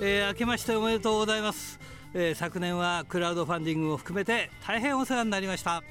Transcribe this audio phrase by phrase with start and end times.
[0.00, 1.80] えー、明けましておめでとうございます、
[2.14, 5.82] えー、昨年はクラウドファンディングを含めて大変お世話になりました、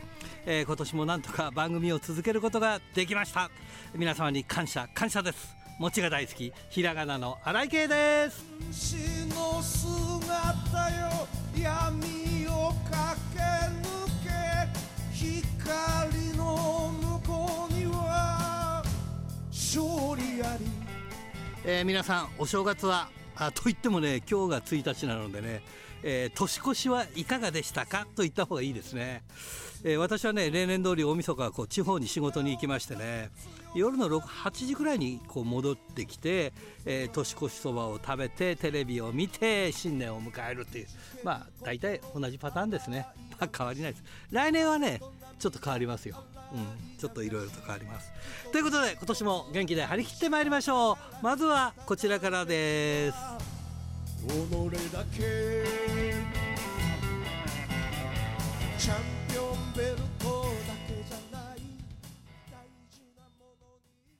[0.46, 3.50] えー、今年もなんとか番組を続けることができました。
[3.94, 5.56] 皆様に感謝感謝です。
[5.80, 8.46] 餅が大好きひらがなの荒井圭です。
[19.76, 20.66] 勝利あり、
[21.66, 25.62] えー、皆さんお正月はあ といってもね今日が1日なのでね、
[26.02, 28.08] えー、年越しはいかがでしたか？
[28.16, 29.24] と言った方がいいですね、
[29.84, 33.32] えー、私はね例年通り大晦日はこう地方に仕事に行きましてね
[33.74, 36.54] 夜の6 8時ぐらいにこう戻ってきて、
[36.86, 40.88] えー、年越しそばを食べてテレビを見て新年を迎えるっていう
[41.22, 44.06] まあ大体同じパターンですね、まあ、変わりないです。
[44.32, 45.02] 来年はね
[45.38, 46.24] ちょっと変わりますよ。
[46.56, 48.12] うん、ちょっといろいろと変わります。
[48.52, 50.98] ということで今年も元気で張り切ってまいりましょう。
[51.22, 53.18] まずはこちらからです。
[54.26, 54.32] 己
[54.92, 55.66] だけ。
[58.78, 58.96] チャン
[59.32, 61.58] ピオンベルトだけじゃない。
[62.52, 64.14] 大事なものに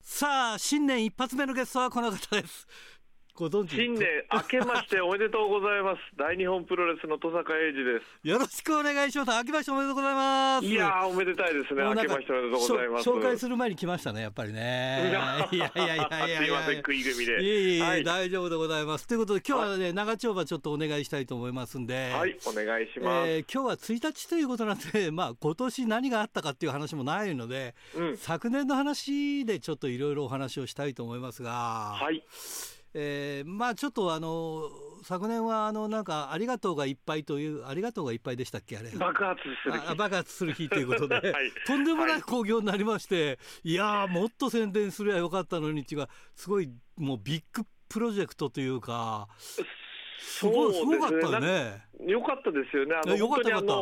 [0.00, 2.66] さあ新年一発目のゲストはこの方です
[3.34, 3.76] ご存知？
[3.76, 6.00] 新年明けましておめでとうございます。
[6.16, 8.28] 大日本プロレスの戸坂英二です。
[8.28, 9.30] よろしくお願いします。
[9.30, 10.66] 明けましておめでとうございます。
[10.66, 11.82] いやおめでたいですね。
[11.82, 13.08] 明けましておめでとうございます。
[13.08, 15.10] 紹介する前に来ましたね、やっぱりね。
[15.10, 16.38] いやいやいやいやいや。
[16.38, 17.24] すいません、食い組。
[17.24, 19.06] いえいえ、はい、大丈夫でございます。
[19.06, 22.12] ということで、今日はね、長丁場ちょっとお願いしたいと思いますんで。
[22.12, 23.28] はい、お願いします。
[23.30, 31.96] えー、今日は1日ということなんで、 まあ、今年何があったかっていう話もないので、うん、昨年の話でちょっといろいろお話をしたいと思いますが。
[31.98, 32.22] はい。
[32.94, 34.68] えー、まあちょっとあの
[35.02, 43.32] 昨年はあのなんかありがとうがいっぱいというありがとうがいっぱいでしたっけあれ爆発する日爆発する日ということで、 はい、とんでもない興行になりまして、は
[43.64, 49.28] い、いやもっと宣伝すればよかったのにっていうかすごいもうビッグプロジェクトというか
[50.18, 51.82] すごいすごかったよね。
[52.06, 52.94] よかったですよね。
[52.94, 53.74] あのよかったよかった。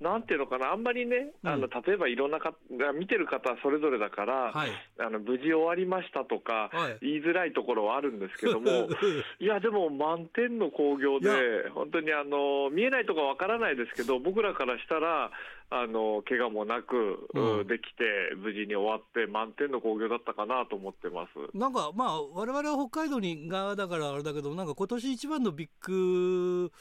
[0.00, 2.54] なんていうのかな、あんまりね、あの例えばいろんなか
[2.94, 8.88] 見てる方それぞれだから、はい、あの無事終わりましたとか、はい、言いづらいところはあるんですけども、
[9.40, 15.32] いや、でも満点の興行で、本当にあの見えないとかわからないですけど、僕らからしたら、
[15.70, 21.56] あの怪我もなく、うん、できて、無事に終わって、満点の興行だったかなと思ってます。
[21.56, 26.72] なんか、まあ、われわれは北海道に側だからあれだけど、なんか今年一番のビッグ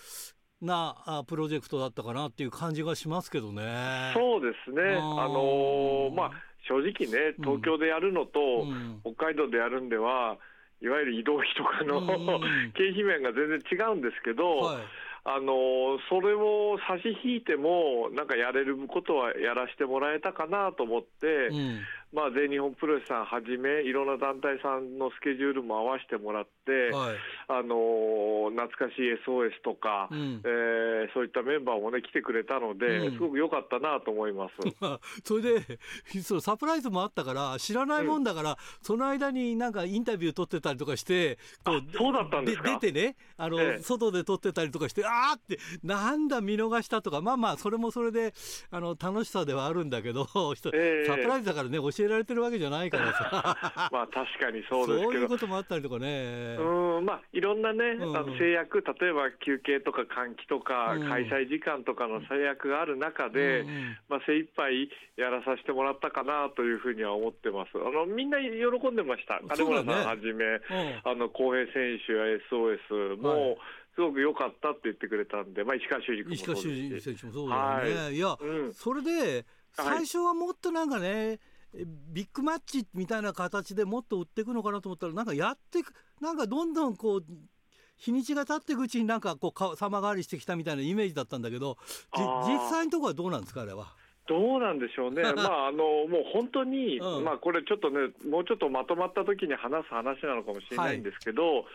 [0.61, 4.11] なプロジェクトだったかなっていう感じがしますけどね。
[4.15, 4.95] そうですね。
[4.95, 6.31] あのー、まあ
[6.67, 8.65] 正直ね東京でやるのと、
[9.03, 10.37] 北海道でやるんでは、
[10.81, 12.01] いわゆる移動費とかの、
[12.73, 14.57] 経費面が全然違うんですけど。
[14.57, 14.83] はい
[15.29, 21.81] あのそれを差し引いても、なんかやれることはやらせてもらえたかなと思って、うん、
[22.13, 27.15] まあ、全日本プロレスさんはじめ、いろんな団体さんのスケジュールも合わせてもらって、はい、
[27.49, 34.55] あの懐かしい SOS とか、うん、えー、そういったメンバーもね、来てくれたので、うん、すごく良かったなと思います。
[35.23, 35.79] それで
[36.23, 48.33] そう、サプライズもあったから、知らないもんだから、その間になんかインタビュー取ってたりとかして、こうそうだったんです出てねあの、ええ、外で撮ってたりとかして、あーって、なんだ、見逃したとか、まあまあ、それもそれで
[48.71, 50.27] あの楽しさではあるんだけど、
[50.73, 53.89] えサプライズだからね、教えられてるわけじゃないからさ。
[53.91, 55.11] まあ確かにそうですけど。
[55.11, 56.57] そういうこともあったりとかね。
[56.59, 67.71] うんまあいろんなね、うん、あの制約例えば休憩とか換気とか、うん、開催時間とかの制約がある中で、うん、まあ精一杯やらさせてもらったかなというふうには思ってます。
[67.75, 69.39] あのみんな喜んでました。
[69.55, 70.45] 金村さんはじめ、
[71.03, 73.57] あの浩平選手や SOS も、はい。
[73.97, 79.43] すごく良かったって言ってくれたんで、まあ、石川修司君も石川修司選手もそうだよね、はい、いや、うん、それで
[79.73, 81.39] 最初はもっとなんかね、
[81.85, 85.79] ビッグマッチみたいな形でもっと売っていくのかなと思ったらなんかやって
[86.21, 87.23] なんかどんどんこう
[87.97, 91.77] 日にちが経っていくうちになんかこう様変わりしてきたみたいなイメージだったんだけど
[92.15, 93.93] 実際のところはどうなんですかあれは？
[94.27, 101.65] どうなんでしょうね、まあ、あのもう本当に、 うん、まあ、これちょっとね、もうちょっとまとまった時に話す話なのかもしれないんですけど、はい、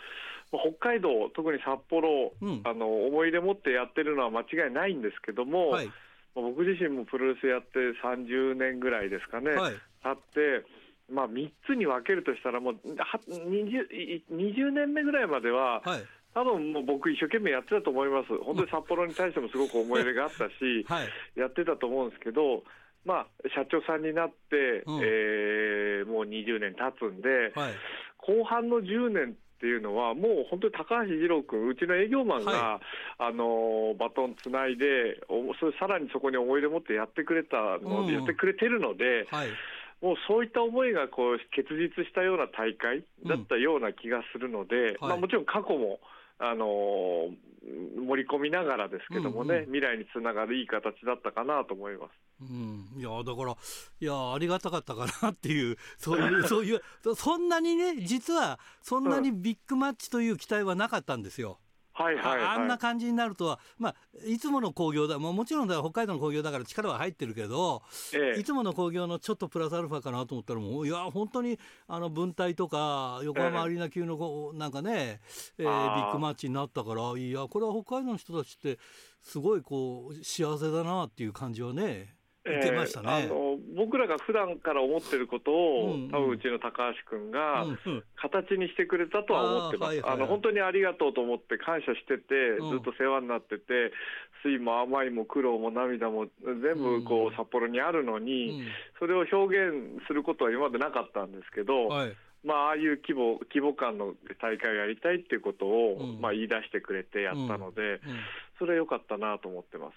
[0.76, 5.90] 北海道、特に札幌、うん、あの思い出持ってやってるのは間違いないんですけども、はい。
[6.34, 10.66] 僕自身もプロレスやって30年ぐらいですかね、はい、経って、
[11.10, 16.02] まあ、3つに分けるとしたら、もう 20, 20年目ぐらいまでは、はい、
[16.34, 21.08] 多分もう僕、一生懸命やってたと思います、本当に札幌に対してもすごく思い入れがあったし、 はい、
[21.38, 22.64] やってたと思うんですけど、
[23.04, 27.72] まあ、社長さんになって、うん、えー、もう20年経つんで、はい、
[28.18, 35.20] 後半の10年っっていうのは、もう本当に高橋二郎君、うちの営業マンが、はい、あのバトンつないで、
[35.60, 39.48] それさらにそこに思い出持ってやってくれたので、うん、やってくれてるので、はい
[40.02, 46.00] もうそういった思いがこう結実したような大会だったような気がするので、うんはい、まあ、もちろん過去も、
[46.40, 52.10] あのー、盛り込みながらですけどもね、うんうん、未来につながるいい形だったかなと思います。
[52.40, 56.82] うん、いやだからいやありがたかったかなっていう そういうそういう
[57.14, 61.60] そんなにね実はそんなにビッグマッチという期待はなかったんですよ。
[61.92, 63.94] はいはい、はい、あんな感じになるとは、まあ、
[64.26, 67.82] いつもの興行だ、まあ、もちろん北海道の興行だから力は入ってるけど、
[68.14, 71.58] ええ、いつもの興行のちょっとプラスアルファかなと思ったらもういや本当に
[71.88, 75.20] あの分隊とか横浜アリーナ級のなんかね、
[75.58, 78.78] ええー、ビッグマッチになったからいやこれは北海道の人たちって
[79.20, 82.21] すごいこう幸せだなっていう感じはね。
[82.44, 87.66] 受けましたね、えー、あの僕らが普段から思ってることを、うんうん、多分うちの高橋君が
[88.16, 93.92] 形にしてくれたとは思ってます、あの本当にありがとうと思って感謝してて、ずっと世話になってて、
[94.42, 98.66] 酸いも甘いも苦労も涙も全部こう札幌にあるのに、
[98.98, 101.88] それを表現することは今までなかったんですけど。
[101.88, 102.16] はい。
[102.44, 107.90] まあ、ああいう規模規模感の大会をやりたいっていうことを、うん、まあ、言い出してくれてやったので、うん。
[107.92, 108.00] うん、
[108.58, 109.94] それは良かったなと思ってます。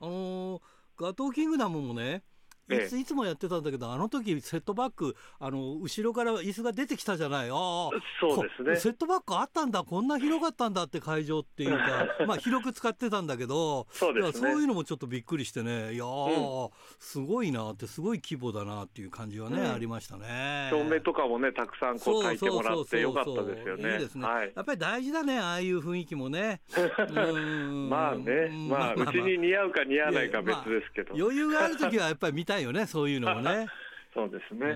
[0.00, 0.60] あのー
[0.98, 2.24] ガトーキングダムもね。
[2.70, 7.50] いついつもやってたんだけど、あの時セットバックあの後ろから椅子が出てきたじゃない？
[7.50, 8.76] ああそうですね。
[8.76, 9.84] セットバックあったんだ。
[9.84, 15.94] こんな広かったんだって会場っていうか まあ広く使ってたんだけどそうです、ね、そういうのもちょっとびっくりしてね。
[15.94, 16.68] いや、うん、
[16.98, 20.68] すごいなってすごい規模だなっていう感じはね、うん、ありましたね。
[20.70, 23.92] 照明とかもねたくさんこう焚いてもらってよかったですよね。
[23.94, 26.60] いいですね、はい、やっぱり大事だねああいう雰囲気もね。
[27.88, 28.48] まあね。
[28.68, 33.66] まあうちに似合うか似合わないか別ですけど、まあ、余裕がある時はやっぱり見たいよねそういうのね。
[34.14, 34.74] そうですね。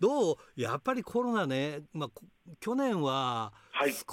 [0.00, 0.36] どう？
[0.56, 2.10] やっぱりコロナね、まあ、
[2.60, 3.52] 去年は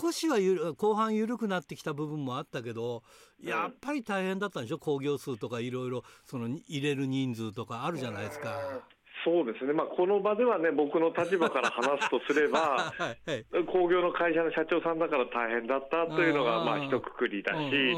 [0.01, 3.03] 少しはゆ、はい、後半緩くなってきた部分もあったけど、
[3.41, 4.77] やっぱり大変だったんでしょ？
[4.77, 8.83] 興行数とかいろいろその入れる人数とかあるじゃないですか。
[9.25, 13.29] そうですね、まあ、この場ではね、僕の立場から話すとすれば、はい。
[13.29, 17.97] はい、工業の会社の社長さんだから大変だったというのが、まあ、一括りだし、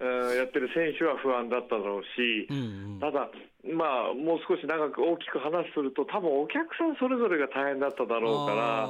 [0.00, 3.30] やってる選手は不安だっただろうし、うんうん、ただ、
[3.66, 8.86] まあ、もう少し長く大きく話すると、多分お客さんそれぞれが大変だっただろうから、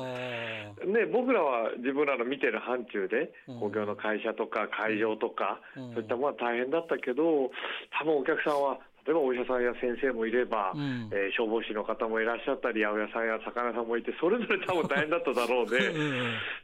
[0.84, 7.50] ね、僕らは自分らの見てる範疇で、公共の会社とか会場とか、うん、そういったものは大変だったけど、
[7.96, 15.92] 多分お客さんは、例えばお医者さんや先生もいれば、うん、えー、消防士の方もいらっしゃったり、八百屋さんや魚屋さんもいて、それぞれ多分大変だっただろうで、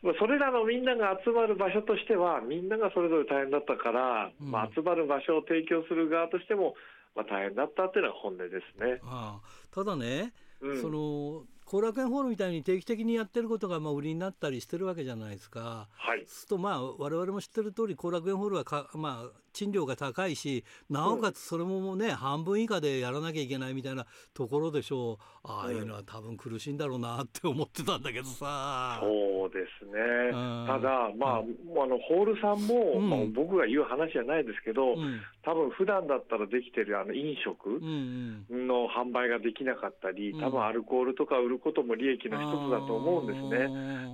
[0.03, 6.75] まあそれらのみんなが集まる場所としては、みんながそれぞれ大変だったから、うん、まあ、集まる場所を提供する側としても、
[7.15, 9.01] まあ、大変だったっていうのは本音ですね。
[9.05, 9.75] ああ。
[9.75, 15.89] ただね、うん、その後楽園ホールみたいに定期的にやってることがまあ売りになったりしてるわけじゃないですか。
[15.93, 25.25] はい、するとまあ我々も知ってる通り後楽園ホールはかまあ賃料が高いしなおかつそれもね、うん、半分以下でやらなきゃいけないみたいなところでしょう。
[25.45, 28.99] ああいうのは多分苦しいんだろうなって思ってたんだけどさ。
[29.03, 30.01] そうですね、
[30.33, 34.95] うん、ただまあ、うん、あのホールさんも、まあ、僕が言う話じゃないですけど、
[35.45, 37.81] 多分普段だったらできてるあの飲食
[38.51, 43.41] の販売ができなかったり、多分アルコールとか売ることも利益の一つだと思うんです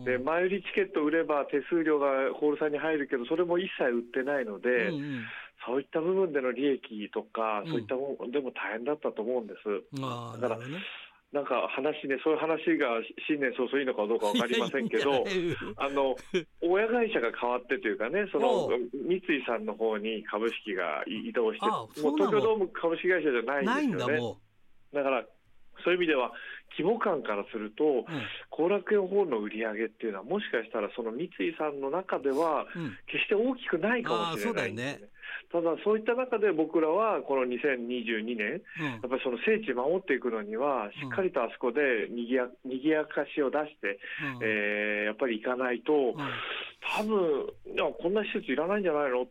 [0.05, 0.19] ね。
[0.19, 5.25] で前売りチケット売れば手数料がホールさんに入るけどそれも一切売ってないので、うんうん、
[5.67, 10.01] そういった部分での利益とか、そういったものでも大変だったと思うんです。
[10.41, 10.65] だから、ね、
[11.33, 15.25] なんか話ね、そういう話が新年早々いいのかどうか分かりませんけど、
[15.79, 16.17] あの
[16.61, 24.21] 親会社が変わってというかね、その三井さんの方に株式が移動して、もう東京ドーム株式会社じゃないんですよね。
[24.93, 25.27] だから
[25.85, 26.33] そういう意味では、
[26.77, 28.07] 規模感からすると、
[28.51, 32.67] 後、うん、楽園ホールの売り上げっていうのは、もしかしたらその三井さんの中では、
[33.07, 35.01] 決して大きくないかもしれない、ね、
[35.53, 43.99] ただ、そういった中で僕らはこの2022年、うん、やっぱりその聖地守っていくのには、しっかりとあそこでにぎやにぎやかしを出して、
[44.39, 46.15] うん、えー、やっぱり行かないと、うん、
[46.97, 49.23] 多分いやこんな施設いらないんじゃないの？
[49.23, 49.27] っ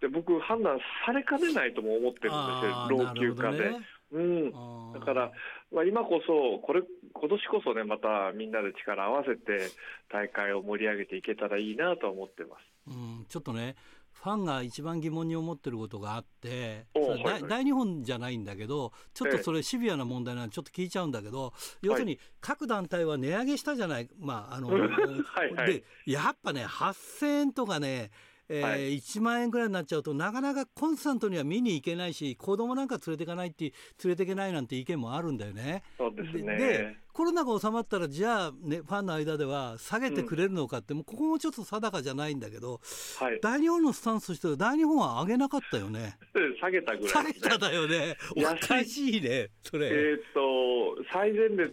[0.00, 3.72] て僕、判断されかねないとも思ってるんですよ、老朽化で。
[4.12, 4.52] うん、
[4.92, 5.32] だから、
[5.72, 6.82] まあ、今こそ、これ、
[7.12, 9.70] 今年こそね、またみんなで力を合わせて、
[10.12, 12.90] 大会を盛り上げていけたらいいなと思ってます、う
[13.22, 13.74] ん、ちょっとね、
[14.12, 28.10] ファンが一番疑問に思ってることがあって、はいはい、大日本じゃないんだけど、ちょっとそれ、シビアな問題なんで、ちょっと聞いちゃうんだけど、要するに各団体は値上げしたじゃない、まああの はい、でやっぱね、8000円とかね、
[28.48, 33.72] えーはい、1万円ぐらいになっちゃうとなかなかコンスタントには見に行けないし子供なんか連れていかないって
[34.04, 35.82] 連れていけないなんて意見もあるんだよね。
[35.96, 42.80] そうですねでコロナが収まったらじゃあ、ね、ファンの間では下げてくれるのかって、うん、もうここもちょっと定かじゃないんだけど、
[43.20, 46.18] はい、大日本のスタンスとしては大日本は上げなかったよね。
[46.60, 48.16] 下げたぐらい、ね、下げただよね。
[48.36, 49.86] おかしいねそれ。
[49.86, 51.72] えっ、と最前列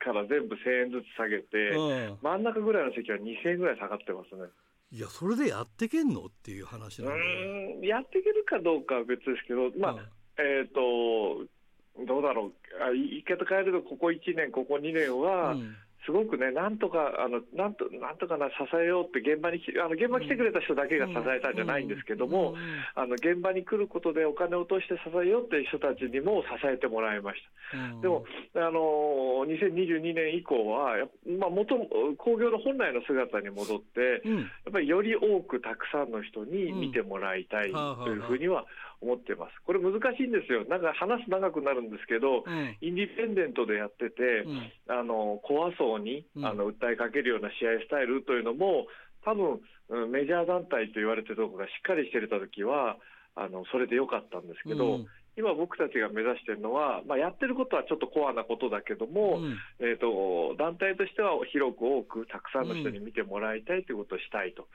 [0.00, 4.48] から全部1000円ずつ下げて、うん、真ん中ぐらいの席は2000円ぐらい下がってますね。
[4.92, 6.26] いやそれでやってけんの？
[6.26, 9.98] っていう話なんうんやっていけるかどうかは別ですけど、まあ、うん、
[10.38, 11.46] えっ、ー、と、
[12.06, 22.54] どうだろう、あ言い方変えると、ここ1年、ここ2年は、うんすごくね、なんとか、あのなんとなんとかな、支えようって現場にあの現場に来てくれた人だけが支えたんじゃないんですけども、
[22.94, 27.40] あの現場に来ることでお金を落として支えようっていう人たちにも支えてもらいまし
[27.70, 28.00] た。
[28.00, 30.96] でも、あの2022年以降は、
[31.38, 31.76] まあ、元
[32.16, 38.64] 工業の本来の姿に戻って、やっぱりより多くたくさんの人に見てもらいたいというふうには
[39.00, 39.52] 思ってます。
[39.64, 40.64] これ難しいんですよ。
[40.68, 48.86] なんか話す長くなるんですけど、うん、インディペンデントでやってて、うん、あの怖そうに、あの訴えかけるような試合スタイルというのも、
[49.24, 49.60] 多分
[50.10, 52.96] メジャー団体と言われてるところがしっかりしてた時は、
[53.36, 55.00] あのそれでよかったんですけど、
[55.36, 64.66] 今僕たちが目指しているのは、まあ、やってることはちょっとコアなことだけども、うん、えーと、団体としては広く多くたくさんの人に見てもらいたいということをしたいと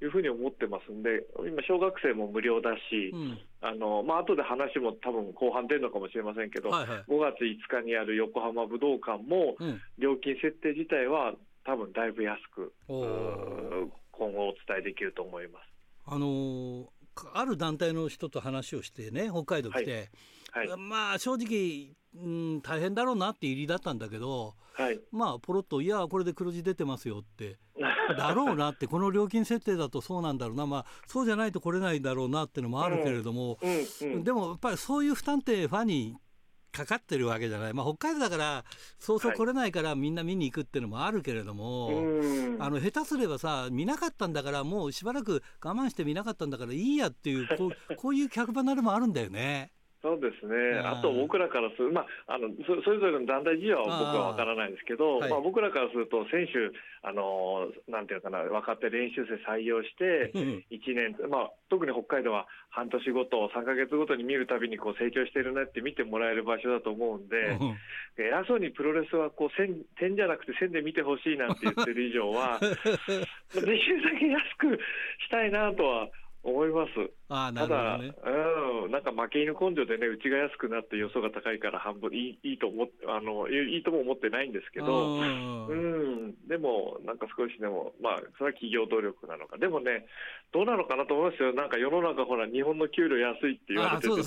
[0.00, 9.56] いうふうに思ってますんで、今、小学生も無料だし、うん、あのまあ後で話も多分後半出るのかもしれませんけど、はいはい、5月5日にある横浜武道館も、
[9.98, 15.66] 料金設定自体は多分だいぶ安く、今後お伝えできると思います。
[16.06, 20.10] あのーある団体の人と話をしてね北海道来て、
[20.50, 20.68] はい。
[20.68, 27.58] はい、まあ正直、うん、大変だろうなって入りだったんだけど、はい、まあポロッと「いやこれで黒字出てますよ」って
[28.16, 30.66] だろうなってこの料金設定だとそうなんだろうな。
[30.66, 36.16] まあそうじゃないと来れないだろうなっていうのもあるけれども、うんうんうん、でもやっぱりそういう負担ってファンに
[36.74, 38.64] かかってるわけじゃない、まあ、北海道だから
[38.98, 41.96] そうそう来れないからみんな見に行くっていうのもあるけれども、はい、
[42.58, 49.70] あの下手すればさ見なかったんだからもうしばらく我慢して見なかったんだからいいやっていうこうこういう客離れもあるんだよね。
[50.04, 56.52] そうですね、あと僕らからする、まあ、あのそそれぞれの団体事情は僕は分からないですけど、あまあ、僕らからすると、選手、
[57.00, 60.28] あのなんていうかな、若手練習生採用して、
[60.68, 67.56] 1年、まあ、特に北海道は半年ごと、3か月ごとに見るたびにこう成長してるねって見てもらえる場所だと思うんで、
[68.20, 72.76] 偉そうにプロレスはこう線点じゃなくて線で見てほしいなんて言ってる以上は、 で
[73.56, 74.78] きるだけ安く
[75.24, 76.08] したいなとは
[76.44, 76.92] 思います。
[77.28, 78.36] あなるほど、ね、ただ、
[78.84, 90.06] うん、なんか負け犬根性でね、うちが安くなって予想が高いから半分いいいいと思あのいいとも思ってないんですけど、うん、でも、なんか少しでも、まあ、それは企業努力なのか、でもね、
[90.52, 94.22] どうなのかなと思いますよ、なんか世の中、ほら、日本の給料安いって言われてて、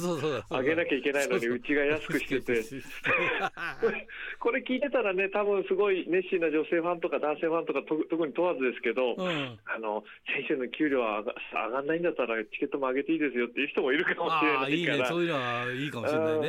[0.50, 2.64] 上げなきゃいけないのに、うちが安くしてて、
[4.40, 11.34] これ聞いてたらね、多分すごい熱心な女性ファンとか男性ファンとか、特に問わずですけど、うん、あの先生の給料は上が
[11.78, 14.70] らないんだったら、チケットも上げていいですよっていう人もいるかもしれないから。
[14.70, 16.48] いいね、そういうのはいいかもしれないね。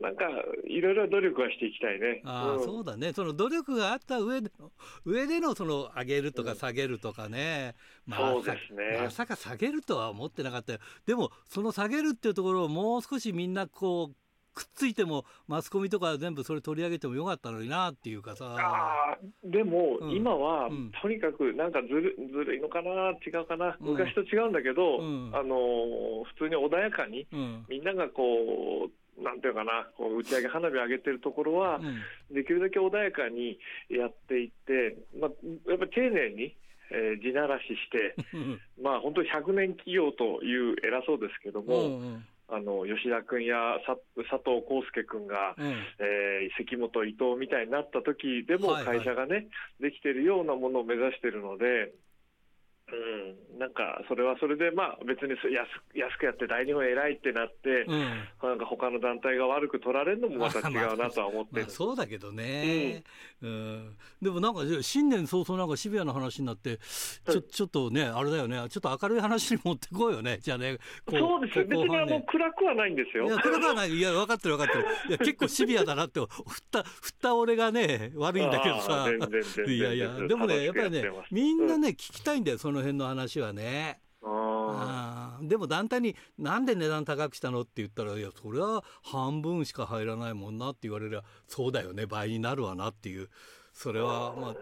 [0.00, 0.24] なんか、
[0.68, 2.20] いろいろ努力はしていきたいね。
[2.24, 3.12] あ、うん、そうだね。
[3.12, 4.70] その努力があった上での、
[5.04, 7.74] 上でのその上げるとか下げるとかね。
[8.06, 9.00] うん、まあ、そうですね。
[9.02, 10.80] まさか下げるとは思ってなかったよ。
[11.06, 14.25] でも、その下げるっていうところをもう少しみんなこう、
[14.56, 18.56] くっついてもマスコミとか全部それ取り上げてもよかったのになっていうかさ。
[18.58, 20.70] あでも、今は、
[21.02, 24.96] とにかくなんかずるずるいのかな違うかな、昔と違うんだけど、
[25.32, 27.26] あの普通に穏やかに、
[27.68, 31.80] みんながこうなんていうかな、こう打ち上げ花火上げてるところは、
[32.30, 33.58] できるだけ穏やかに
[33.90, 35.30] やっていって、まあ、
[35.68, 36.56] やっぱり丁寧に、
[36.90, 38.14] えー、地ならしして、
[38.80, 43.98] まあ本当に100年企業という偉そうですけども、うんうんあの吉田君や佐
[44.38, 45.66] 藤康介君が、うん、
[45.98, 49.44] えー、関本、伊藤みたいになった時でも会社がね、はい
[49.82, 51.92] はい、できてるようなものを目指しているので、
[52.88, 57.98] うん、なんかそれはそれで、まあ、別に安安くやって大日本偉いってなって、うん、
[58.40, 61.50] なんか他の団体が悪く取られるのもまた違うなとは思って。
[61.52, 63.02] まあまあ、そうだけどね、
[63.42, 66.78] うん、うん、でもなんか新年早々なんかシビアな話になって
[67.28, 68.56] ちょちょっとねあれだよね。
[68.68, 70.38] ちょっと明るい話に持ってこうよね。
[70.40, 70.78] じゃあね
[71.10, 73.26] そうです別にあの暗くはないんですよ。
[73.26, 73.90] いや暗くはない。
[73.90, 74.84] いや分かってる分かってる。
[75.08, 76.28] いや結構シビアだなって振っ
[76.70, 79.08] た振った俺がね悪いんだけどさ。
[79.66, 82.58] いやいやでもねやっぱりねみんなね、聞きたいんだよ。
[82.58, 84.00] そのの辺の話はね。
[84.22, 92.06] あでも団体になんで値段高くしたのって言ったらいやそれは半分しか入らないもんなって言われりゃそうだよね。
[92.06, 93.28] 倍になるわなっていう。
[93.72, 94.54] それはまあ、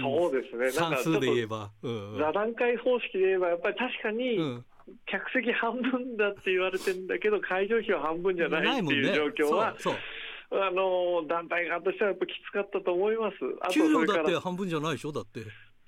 [0.00, 0.70] そうですね。
[0.70, 4.62] 算数で言えば、座談会方式で言えばやっぱり確かに、
[5.04, 9.78] 客席半分だって言われてるんだけど会場費は半分じゃないっていう状況は、ね、
[10.50, 13.36] あの団体側としてはやっぱきつかったと思います。
[13.70, 15.12] 給料だって半分じゃないでしょ？
[15.12, 15.40] だって。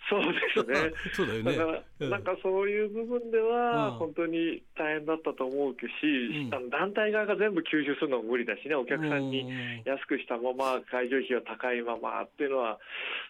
[0.09, 0.93] そうですね。
[1.13, 1.57] そうだよね。
[1.57, 6.07] だから、うん、なんかそういう部分では、本当に大変だったと思うし、
[6.47, 12.79] うん、あの団体側が全部吸収するのも無理だしね、お客さんに安くしたまま、会場費は高いままっていうのは、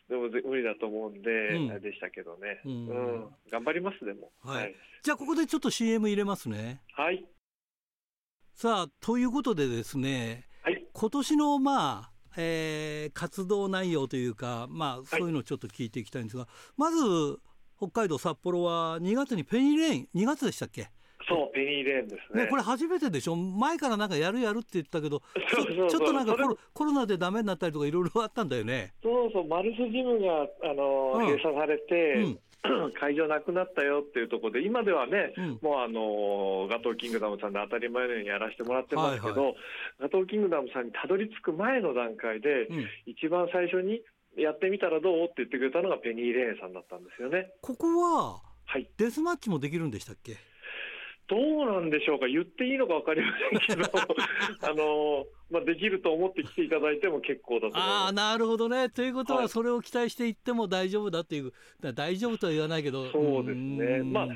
[0.09, 4.75] でも無理だと思うんで、うん、あれでしたけどね、うん、頑張ります、でも、はい、はい。
[5.02, 6.80] じゃあ、ここでちょっと CM 入れますね。
[6.92, 7.25] はい。
[8.52, 17.38] さあ、ということでですね、はい、今年のまあ、えー、活動内容というか、まあ、そういうのをちょっと聞いていきたいんですが、はい、まず
[17.78, 20.90] 北海道札幌は2月にペニーレイン2月でしたっけ？
[21.28, 22.45] そう、ペニーレーンですね。
[22.45, 23.35] ねこれ初めてでしょ？
[23.37, 25.23] 前からなんかやるやるって言ったけど、
[25.90, 28.95] ちょっとなんかコロコロナでダメになったりとかいろいろあったんだよね。
[29.02, 32.38] そうそう、マルスジムが、あの、うん、閉鎖されて、うん
[32.99, 39.57] 会場なくなったよっていうところで、今ではね、うん、もうあのガトーキングダムさんで当たり前のようにやらせてもらってますけど、はいはい、
[40.03, 44.03] ガトーキングダムさんにたどり着く前の段階で、うん、一番最初に
[44.37, 47.53] やってみたらどうって言ってくれたのがペニー・レーンさんだったんですよね。
[47.63, 50.37] ここは、はい、デスマッチもできるんでしたっけ？
[51.28, 53.90] どうなんでしょうか、言っていいのか分かりませんけど、
[54.62, 58.09] あのまあ、できると思って来ていただいても結構だと思います。
[58.09, 58.90] あなるほどね。
[58.90, 61.52] ということは、それを期待していっても大丈夫だっていう、
[61.83, 64.28] はい、大丈夫とは言わないけど、そうですね、まあ、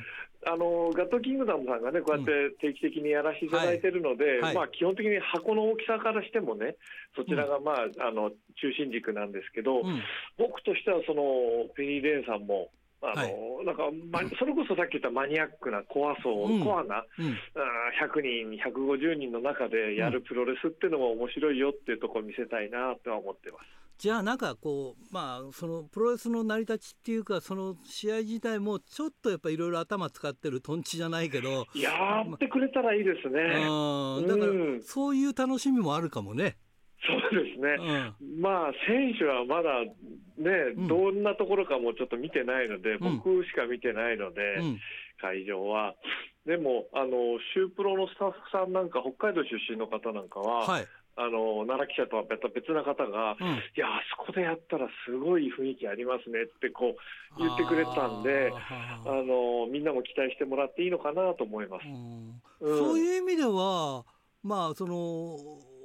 [0.47, 6.77] あのガットキングダムさんがね、こうやって定期的にやらせていただいているので、うんはい、まあ、基本的に箱の大きさからしてもね、
[7.15, 10.03] そちらが、まあ、あの中心軸なんですけど、うん、
[10.39, 11.23] 僕としては、その
[11.77, 12.71] ペニー・レーンさんも、
[13.03, 17.37] あの、はい、なんか、ま、それこそさっき言ったマニアックなコア層、うん、コアな、うん、
[18.01, 23.81] 100人、150人の中でやるプロレスっていうのも面白いよっていうところを見せたいなとは思ってます。
[24.01, 34.53] じゃあなんかこうまあそのプロレスの成り立ちっていうかその試合自体もちょっとやっぱいろいろ頭使ってるとんちじゃないけどやってくれたらいいですね、まあ、だから
[34.83, 36.57] そういう楽しみもあるかもね。
[37.31, 39.93] そうですね、うん、まあ選手はまだね、
[40.77, 44.59] うん、どんなところかもちょっと見てないので、うん、僕しか見てないので、
[45.21, 45.95] 会場は。
[46.47, 56.97] でもあの、シュープロのスタッフさんなんか、北海道出身の方なんかは、はい、あの奈良記者とは別別な方が、うん、いや、あそこでやったらすごい雰囲気ありますねってこ
[57.37, 61.85] う言ってくれたんであの、みんなも期待してもらっていいのかなと思います、
[62.61, 64.05] うん、そういう意味では、
[64.43, 65.37] まあ、その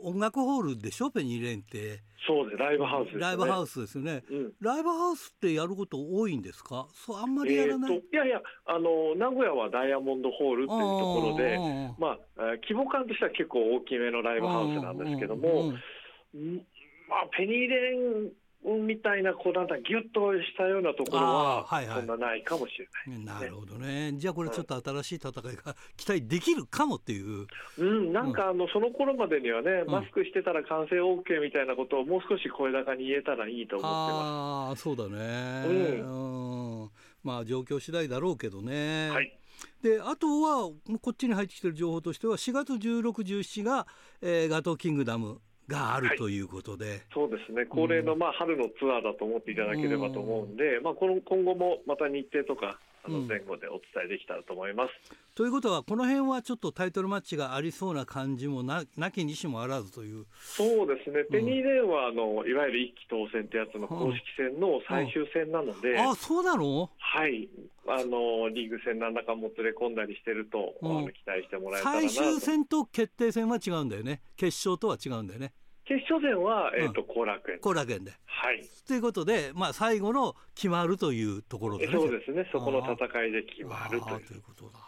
[0.06, 1.10] 音楽ホールでしょ？
[1.10, 2.02] ペニーレンって。
[2.28, 2.58] そうです。
[2.58, 6.88] ライブハウス、ね、ライブハウスですよね、うん、ライブハウスってやること多いんですか？
[6.94, 11.58] そうあんまりやらない、えー、いやいやあの名古屋はダイヤモンドホールっていうところで
[12.00, 12.18] まあ
[12.64, 18.32] 規模感としては結構大きめのライブハウスなんですけどもまあペニーレン
[18.74, 27.48] みたいな、こうなんだ、ぎゅっとしたようなところは、そんなないかもしれない、ねはいはい、なるほどね、じゃあこれ、ちょっと新しい戦いが期待できるかもっていう。
[27.78, 34.24] うん、なんかあの、その頃までにはね、マスクしてたら完成 OK みたいなことをもう少し声高に言えたらいいと思ってます。
[34.24, 35.64] ああ、そうだね。
[35.68, 36.90] うん、うん。
[37.24, 39.10] まあ、状況次第だろうけどね。
[39.10, 39.38] はい。
[39.82, 40.70] であとは
[41.02, 43.88] こっちに入ってきてる情報としては4月16、17が、
[44.22, 54.92] えー、ガトーキングダムがあるということで、はい、そうですね、恒例のまあ春のツアーだと思っていただければと思うんで、うん、まあ、この今後もまた日程とか、あの前後でお伝えできたらと思います。
[55.12, 60.26] うん、ということは、この辺はちょっとタイトルマッチがありそうな感じもななきにしもあらずという。
[60.42, 66.90] そうですね、ペニーレーンはあのいわゆる一期当選ってやつの公式戦の最終戦なので、あそうなの？
[66.98, 67.48] はい。
[67.88, 70.86] あの、リーグ戦なんだかもつれ込んだりしてると、期
[71.30, 72.86] 待してもらえたらな最終戦と。
[72.86, 75.54] 決定戦は違うんだよね、決勝とは違うんだよね。
[75.86, 78.12] 決勝戦は、えーと後楽園後楽園で。
[78.26, 84.42] はい、ということで、まあ、最後の決まるというところで、ね、そうですね、そこの戦いで決まるという。
[84.42, 84.80] ことだ。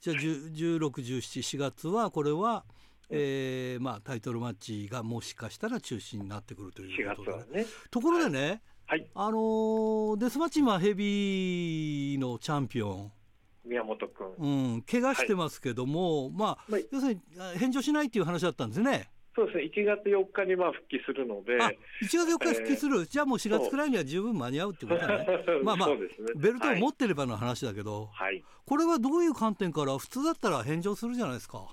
[0.00, 2.64] じゃあ、16、17、4月は、これは、
[3.10, 13.12] えーまあ、タイトルマッチがもしかしたら中止になってくるということで、ね、ところでね、はい、あのー、デスマッチマヘビーのチャンピオン。
[13.64, 17.20] 宮本君、うん、怪我してますけども、はい、まあ、要するに
[17.58, 19.10] 返上しないっていう話だったんですね。
[19.38, 21.70] そうですね、1月4日にまあ復帰するので、1
[22.02, 25.26] 月4日復帰する、えー、じゃあもう4月くらいには十分間に合うってことだね、
[25.62, 25.96] まあまあ、ね、
[26.34, 31.68] ベルトを持ってればの話だけど、はい、これはどういう観点から、普通だったら返上するじゃないですか。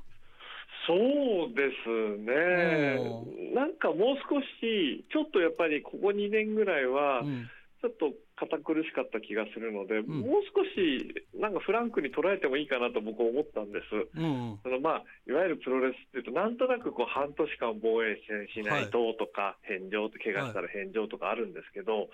[0.85, 7.49] そうですね、なんかもう少し、ちょっとやっぱりここ2年ぐらいは、うん、
[7.81, 11.07] ちょっと堅苦しかった気がするので、うん、もう少し
[11.39, 13.95] なんかフランクに捉えてもいいかなと僕は思ったんです。
[13.95, 22.09] うんそのまあ、いわゆるプロレスっていうと、なんとなくこう半年間防衛戦しないととか、はい、返上と、怪我したら返上とかあるんですけど、はい。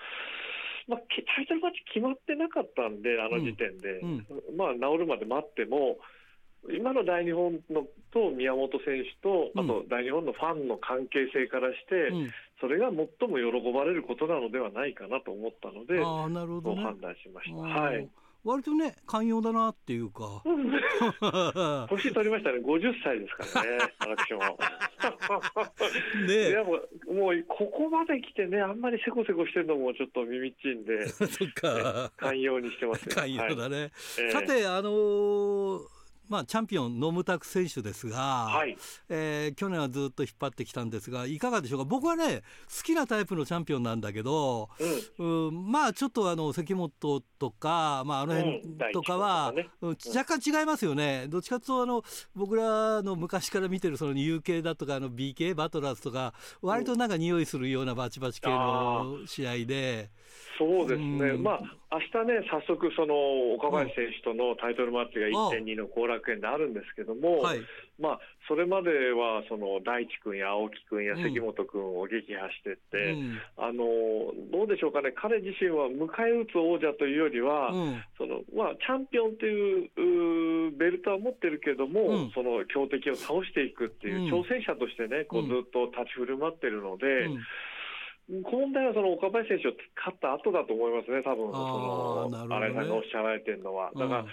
[0.88, 4.26] まあ、タイトルマッチ決まってなかったんで、あの時点で、うん。
[4.50, 5.98] うん、まあ、治るまで待っても、
[6.70, 17.58] 今の大日本のと宮本選手と、あと大日本のファンの関係性からして、うん、それが最も喜ばれることなのではないかなと思ったので、あなるほど、ね、判断しました。
[17.58, 18.08] はい。
[18.44, 20.42] 割とね寛容だなっていうか。
[21.90, 22.60] 年取りましたね。
[22.60, 24.58] 50歳ですからね 私も。
[26.28, 26.72] ねでも
[27.14, 32.12] もうここまで来てねあんまりせこせこしてるのもちょっと耳っちいんでそっか。
[32.18, 33.90] 寛容にしてます寛容だね、はい、
[34.32, 36.01] さてあのー
[36.32, 38.78] まあ、チャンピオン、野村拓選手ですが、はい、
[39.10, 42.42] えー、去年はずっと引っ張ってきたんですが、いかがでしょうか、僕はね、
[42.74, 44.70] 好きなタイプのチャンピオンなんだけど、
[45.20, 48.62] うん、うんまあ、ちょっとあの関本とか、まあ、あの辺
[48.94, 60.12] とかは、うんね、若干違いますよね、どっちかというとあの、僕らの昔から見てるその UK だとか、BK バトラーズとか、割となんか匂いするようなバチバチ系の試合で。
[60.62, 67.60] そうですね、うん、まあ明日ね、早速、その岡林選手とのタイトルマッチが1.2の後楽園であるんですけども、はい、
[68.00, 73.84] まあ、それまではその大地君や青木君や関本君を撃破してって、うん、あの
[74.56, 87.28] どうでしょうかね、彼自身は迎え撃つ王者というよりは、うん、そのまあ、チャンピオンというベルトは持ってるけども、その強敵を倒していくっていう挑戦者としてね、こうずっと立ち振る舞ってるので。
[88.30, 93.92] 問題はその岡林選手を勝った後だと思いますね、多分その新井さんがおっしゃられてるのは。
[93.96, 94.26] だから、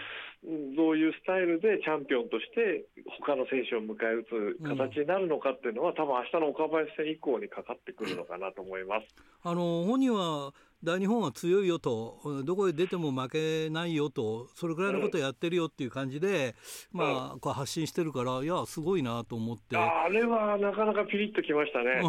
[0.46, 2.84] うん、どういうスタイルでチャンピオンとして
[3.18, 9.06] 他の選手を迎え撃つ形になるのかっていうのは、うん、多分明日の岡林戦以降にかかってくるのかなと思います。
[9.42, 10.52] あの本人は
[10.84, 16.54] 大日本は強いよとどこへ出ても負けないよとそれぐらいのことやってるよっていう感じで、
[16.94, 19.76] うん、まあ、こう発信してるからいやすごいなと思って。
[19.76, 22.02] あれはなかなかピリッときましたね。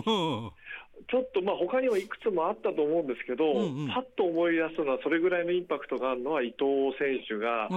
[1.10, 7.70] ちょっとまあ他にもいくつもあったと思うんですけど、うんうん、パッと思い出すのは、それぐらいのインパクトがあるのは、伊藤選手が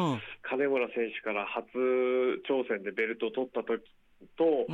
[0.42, 1.70] 金村選手から初
[2.50, 3.80] 挑戦でベルトを取った時
[4.36, 4.66] と、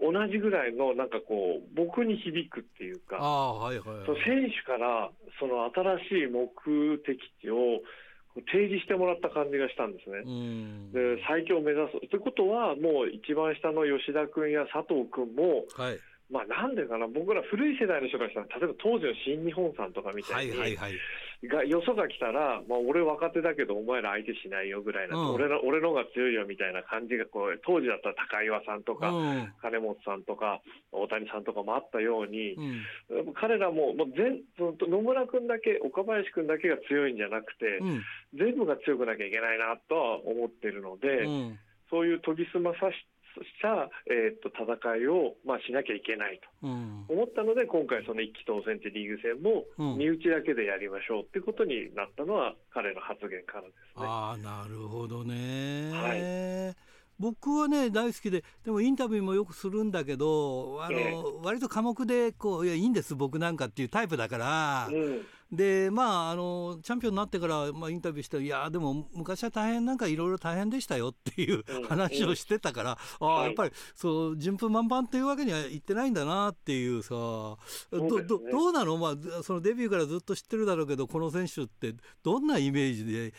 [0.00, 6.48] 同じぐらいのなんかこう、僕に響くっていうか、はいはいはい、選手からその新しい目
[6.98, 7.80] 的地を
[8.50, 10.22] 提示してもらった感じがしたんですね。
[10.92, 15.98] で最強を目指すということは、もう一番下の吉田君や佐藤君も、はい
[16.34, 30.58] まあ、なんでかな、僕ら古い世代の人からしたら、例えば当時の新日本さんとかみたいに、はいはいはい、がよそが来たら、まあ、俺若手だけど、お前ら相手しないよぐらいな、うん、俺の俺の方が強いよみたいな感じがこう、当時だったら高岩さんとか、うん、金本さんとか、
[30.90, 37.78] 大谷さんとかもあったように、うん、彼らももう全野村君だけ、岡林君だけが強いんじゃなくて、
[38.34, 41.30] 全部が強くなきゃいけないなとは思ってるので、
[41.90, 43.06] そういう研ぎ澄まさし
[43.42, 46.66] した、えー、と戦いを、まあ、しなきゃいけないと
[47.08, 49.64] 思ったので、うん、今回、その一期当選ってリーグ戦も
[49.96, 54.06] 身内だけでやりましょうっていうことになったのは、彼の発言からですね。
[54.06, 56.94] あなるほどね、はい。
[57.18, 65.20] 僕はね大好きででもインタビューもよくするんだけどあの、えー、割と寡黙でこういやいいんです僕なんかっていうタイプだから、うん、
[65.56, 77.56] でまああのチャンピオンになってから、まあ、インタビューしていやでも昔は大変なんかいろいろ大変でしたよっていう話をしてたから、うん、ああやっぱりそう順風満帆っていうわけにはいってないんだなっていうさど
[77.92, 78.38] どど
[78.68, 83.32] うなの、まあ、そのデビューからずっと知ってるだろうけどこの選手ってどんなイメージで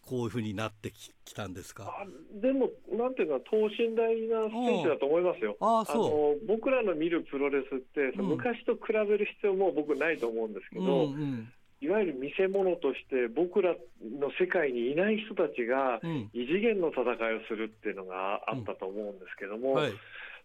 [0.00, 2.04] こういうふうになってききたんですか？
[2.42, 5.56] でも、なんていうか、等身大な選手だと思いますよ。
[5.60, 11.52] あの僕らの見るプロレスって、うん、昔と比べる必要も僕ないと思うんですけど、うんうん
[11.82, 15.98] いわゆる見せ物として僕らの世界にいない人たちが
[16.32, 19.74] 異次元の戦いをするっていうのがあったと思うんですけども、うん。
[19.76, 19.92] はい、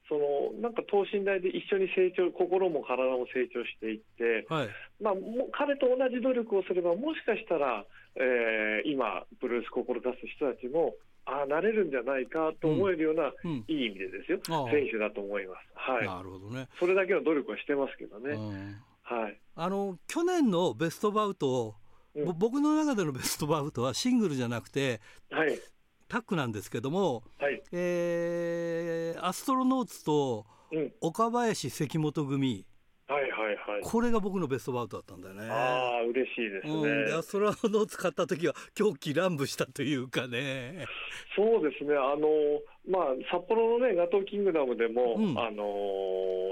[0.09, 4.69] そのなんか等身大で一緒に成長、心も体も成長していって、はい、
[4.99, 5.13] まあ、
[5.51, 10.95] 彼と同じ努力をすれば、もしかしたら、えー、今、ブルース志す人たちも、
[11.25, 14.39] ああ、なれるんじゃないかと思えるような、うん、いい意味でですよ、
[14.71, 15.69] 選手だと思います。
[15.75, 16.67] はい、なるほどね。
[16.79, 18.33] それだけの努力はしてますけどね。
[19.09, 21.75] はい、あの去年のベストバウト、
[22.13, 24.99] うん、僕の中でのベストバウトはシングルじゃなくて、
[25.31, 25.57] はい、
[26.09, 30.45] タッグなんですけども、はい、えー、アストロノーツと
[30.99, 32.65] 岡林関本組、
[33.07, 35.49] はいはいはい、これが僕のベストバウトだったんだよね。
[35.49, 36.73] ああ、嬉しいですね。
[36.73, 40.85] うん、アストロノーツ買った時は狂気乱舞したというかね。
[41.35, 41.95] そうですね。
[41.95, 42.27] あの
[42.89, 45.63] まあ札幌のねガトーキングダムでも、うん、あの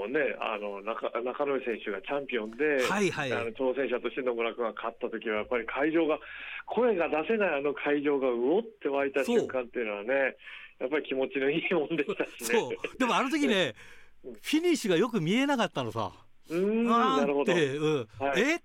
[0.06, 6.18] のね、あの中中野選手がチャンピオンで、はいはい、あの挑戦者として野村君が勝った時は、やっぱり会場が、
[6.66, 10.36] 声が出せないあの会場がうおって湧いた瞬間っていうのはね、
[10.78, 12.76] やっぱり気持ちのいいもんでしたしね。
[12.98, 13.74] でもあの時ね、
[14.22, 16.12] フィニッシュがよく見えなかったのさ。
[16.48, 17.52] うんなるほど。
[17.52, 18.62] うん、はい、え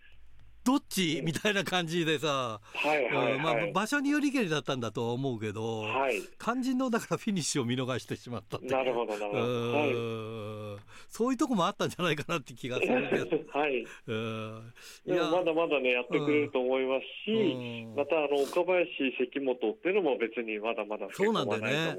[0.64, 1.22] どっち？
[1.24, 3.40] みたいな感じでさ、はいはいはい。
[3.40, 9.44] まあ、場所によりけりだったんだとは思うけど、はい、肝心のだからフィニッシュを見逃してしまったなるほどなるほど、
[9.74, 14.74] はい、そういうとこもあったんじゃないかなって気がするけど、 はい、うん。
[15.06, 21.96] でもまだまだねやってくれると思いますし、またあの岡林関本っていうのも別にまだまだそうなんだよね、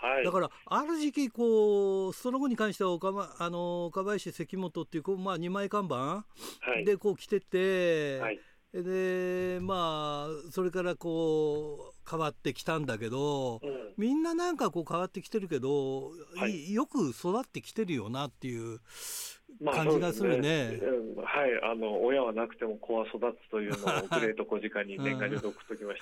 [0.00, 6.24] はい、だからある時期こうその後に関しては岡あの岡林関本っていうこう、まあ、二枚看板
[6.84, 8.40] でこう来てて、はい、
[8.72, 18.80] でまあそれからこう変わってきたんだけど、うん、みんななんかこう変わってきてるけど、はい、よく育ってきてるよなっていう
[19.70, 20.80] 感じがするね。
[21.16, 26.00] まあ、はい、あの親はなくても子は育つというのをグレート小鹿に年賀状で送っときまし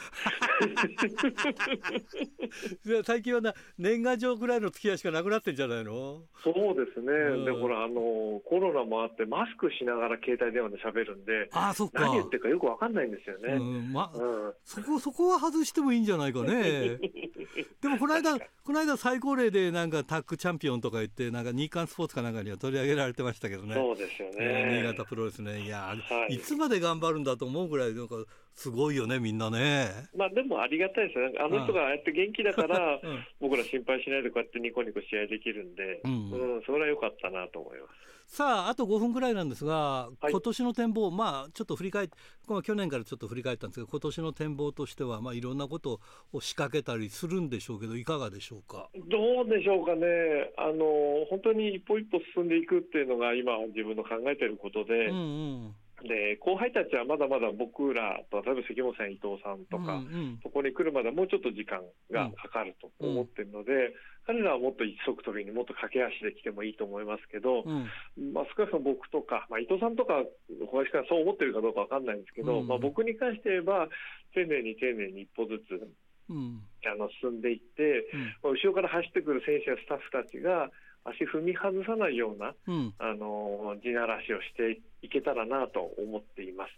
[2.84, 3.04] た。
[3.04, 6.22] 最近はな年賀状ぐらいの付き合いしかなくなってんじゃないの？
[6.42, 7.12] そうですね。
[7.12, 13.54] うん、でほらあのコロナもあってマスクしながら携帯電話で喋るんで、あそっか何言ってるかよくわかんないんですよね。
[13.54, 16.98] うん、ま、うん、そこそこは外してもいいんじゃないかね。
[17.80, 23.74] でもこの間 この間最高齢でなんかタッグチャンピオンとか言ってなんか日刊スポーツかなんかには取り上げられてましたけどね。
[23.74, 24.34] そうですよね。
[24.38, 25.60] えー、新潟プロレスね。
[25.60, 28.14] いや、はい、いつまで頑張るんだと思うぐらいなんか
[28.54, 29.88] すごいよねみんなね。
[30.16, 31.38] まあでもありがたいですよね。
[31.38, 38.19] あの人がああやって元気だから、 うん、僕ら心配しないでこうやってニコニコ試合できるんで、うん、うん、それは良かったなと思います。
[38.30, 42.16] さああと5分ぐらいなんですが、はい、今年の展望、まあ、ちょっと振り返って、
[42.62, 46.00] 去年からちょっと振り返ったんですが、今年の展望としては、まあ、いろんなこと
[46.32, 48.88] を仕掛けたりするんでしょうけど、いかがでしょうか？
[48.94, 50.06] どうでしょうかね、
[50.56, 55.06] あの本当に一歩一歩進んでいくっていうのが、今、自分の考えていることで。
[55.06, 55.20] うんう
[55.66, 67.88] んで後輩たちはまだまだ僕らと例えば関本さん、伊藤さんとか、うんうん、そこに来るまでもうちょっと時間がかかると思ってるので、うん、彼らはもっと一足飛びにもっと駆け足で来てもいいと思いますけど、うん、
[68.32, 73.88] まあ、少なくとも僕とか、まあ、伊藤さんとか小林君はそう思ってるかどうか分かんないんですけど、うん、まあ、僕に関して言えば
[74.32, 75.76] 丁寧に丁寧に一歩ずつ、
[76.30, 78.08] うん、あの進んでいって、
[78.42, 80.70] まあ、後ろから走ってくる選手やスタッフたちが
[81.04, 86.70] 足踏み外さないような、うん、あの地ならしをしていけたらなと思っています。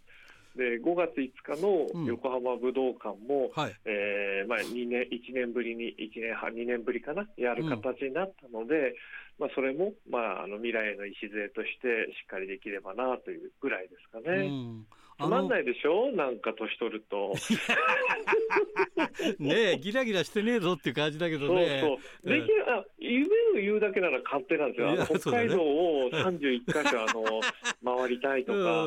[0.57, 8.95] で5月5日の横浜武道館も、うんはい、えー、まあ、2年1年ぶりに1年半2年ぶりかなやる形になったので、うん、
[9.39, 14.47] まあ、それも、まあ、あの未来の礎としてしっかりできればなというぐらいですかね。
[14.47, 14.87] うん
[15.25, 16.11] つまんないでしょ？
[16.13, 17.35] なんか年取ると。
[19.39, 21.81] ねえ、ギラギラしてねえぞっていう感じだけどね。
[21.81, 22.33] そうそう。
[22.33, 24.91] できあ夢を言うだけなら勝手なんですよ。
[24.91, 27.41] あの北海道を31箇所、あの、
[27.99, 28.85] 回りたいとか、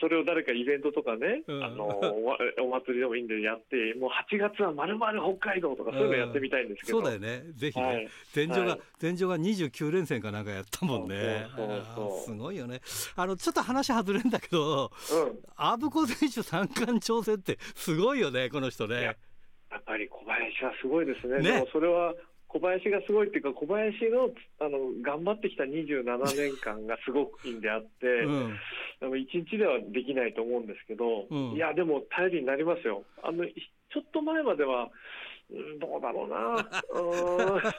[0.00, 1.88] それを誰かイベントとかね、あの、
[2.60, 6.98] お祭りでもいいんでやって、もう8月はまるまる北海道とかそういうのやってみたいんですけど。
[7.00, 7.42] そうだよね。
[7.54, 7.84] ぜひね。
[7.86, 11.46] はい、前場が、前場が29連戦かなんかやったもんね。
[11.56, 12.80] そうそうすごいよね。
[13.16, 19.02] あの、ちょっと話外れんだけど、うんアブコ選手三冠挑戦ってすごいよね、この人ね。
[19.02, 21.38] やっぱり小林はすごいですね。
[21.38, 22.14] ねでもそれは
[22.48, 26.02] 小林がすごいっていうか、小林のあの頑張ってきた27
[26.34, 28.56] 年間がすごくいいんであって、うん、
[29.00, 33.04] でも1日ではできないと思うんですけど、うん、いや、でも頼りになりますよ。
[33.22, 34.88] あのちょっと前までは、
[35.50, 37.62] うん、どうだろうな。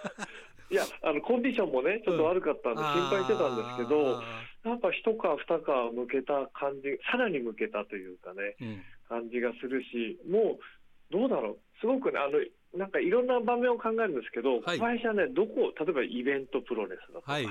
[0.72, 4.22] いや、あのコンディションもね、ちょっと悪かったんで、心配してたんですけど、
[4.63, 12.39] なんか一皮二皮向けた感じ、さらに向けたというかね、うん、感じがするし、もう、どうだろう、すごくね、あの
[12.78, 17.48] なんかいろんな場面を考えるんですけど、はい、小林はね、どこ、例えばイベントプロレスだとか、はい、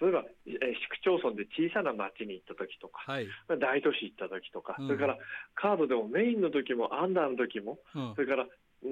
[0.00, 3.28] 例えば、え市区町村で小さな町に行った時とか、はい、
[3.60, 5.18] 大都市行った時とか、うん、それから
[5.54, 8.46] カードでもメインの時もアンダーの時も、うん、それから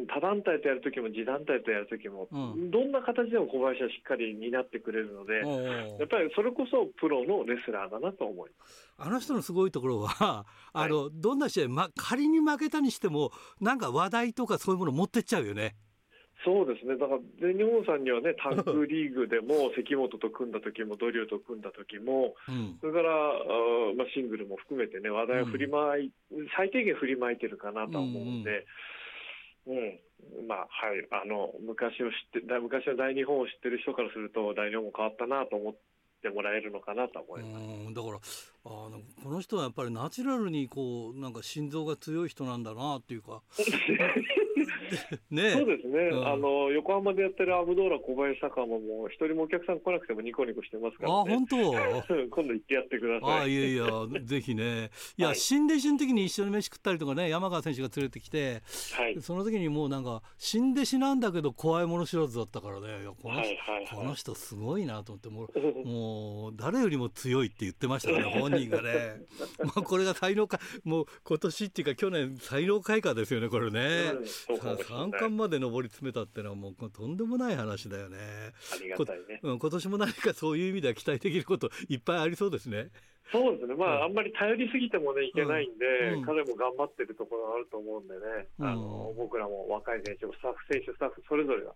[0.08, 5.38] 他団体とやるときも、自団体とやるときも、うん、どんな形でも小林はしっかり担ってくれるので、
[5.98, 8.92] やっぱりそれこそプロのレスラーだなと思います。
[8.98, 15.74] あの人のすごいところは、 あの、はい、どんな試合、ま、仮に負けたにしても、なんか話題とかそういうもの持ってっちゃうよね。
[16.44, 23.34] そうですね、だから全日本さんにはね、 タッグリーグでも、関本と組んだ時も、ドリューと組んだ時も、うん、それからあ、
[23.96, 28.64] まあ、シングルも含めてね、話題を振りまい、うん、最低限振りまいてるかなと思うので、うん、
[30.46, 31.06] まあはい。
[31.10, 35.74] あの昔を知って昔の大日本を知ってる人からすると大日本も変わったなと思っ
[36.22, 37.94] てもらえるのかなと思います。
[37.94, 38.18] だから
[38.64, 43.42] あのこの人はやっぱりナチュラルにこうなんか心臓が強い人なんだなっていうか
[45.30, 51.56] ね、そうですね、うん、あの横浜でやってるアブドーラ小林坂ももう一人もお客さん来なくてもニコニコしてますから、ね、あ本当？
[52.30, 53.40] 今度行ってやってください。
[53.42, 53.86] あいやいや
[54.22, 54.90] ぜひね。
[55.16, 58.62] いや、はい、新弟子の時に一緒に飯食ったりとかね山川選手が連れてきて、
[58.94, 62.88] はい、その時にもうなんか新弟子なんだけど怖いもの知らずだったからね。
[63.22, 69.22] この,、はいはいはい、この人すごいなと思ってもう もう誰よりも強いって言ってましたね本人がね。
[69.58, 74.24] まあこれが才能かもう今年っていうか去年才能開花ですよねこれね、うん、
[74.84, 78.18] 三冠まで上り詰めたってのはもうとんでもない話だよね。
[78.72, 82.88] ありがたいね、うん、今年も何かそういう意味では期待できることいっぱいありそうですね。
[83.30, 91.72] そうですね、まあ、あんまり頼りすぎてもね、いけないんで、うん、彼も頑張ってるところがあると思うんでね、うん、あの僕らも若い選手、スタッフ選手、スタッフそれぞれが、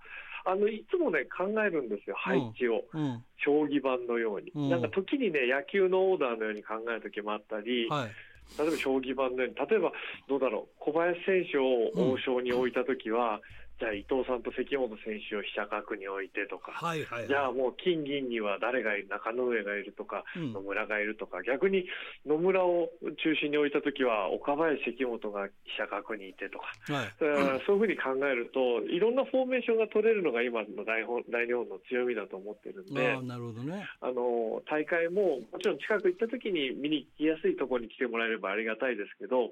[0.46, 8.11] あのいつもね、考えるんですよ、配置を、うん、将棋盤のように、なんか時にね、野球のオーダーのように考える時もあったり、はい
[8.59, 9.93] 例えば将棋盤のように、例えば
[10.29, 13.41] どうだろう、小林選手を王将に置いたときは、
[13.83, 21.90] じゃあ伊藤さんと関本選手を飛車角に置いてとか、はいはいはい、じゃあもう金銀には誰がいる、中野上がいるとか、うん、野村がいるとか、逆に
[22.23, 27.11] 野村を中心に置いたときは、岡林、関本が飛車角にいてとか、はい、
[27.66, 39.51] そういうふうに考えると、いろんなフォーメーションが取れるのが今の大大日本の強みだと思ってるんで、あなるほどね、あの大会ももちろん近く行ったときに見に行きやすいところに来てもらえればありがたいですけど、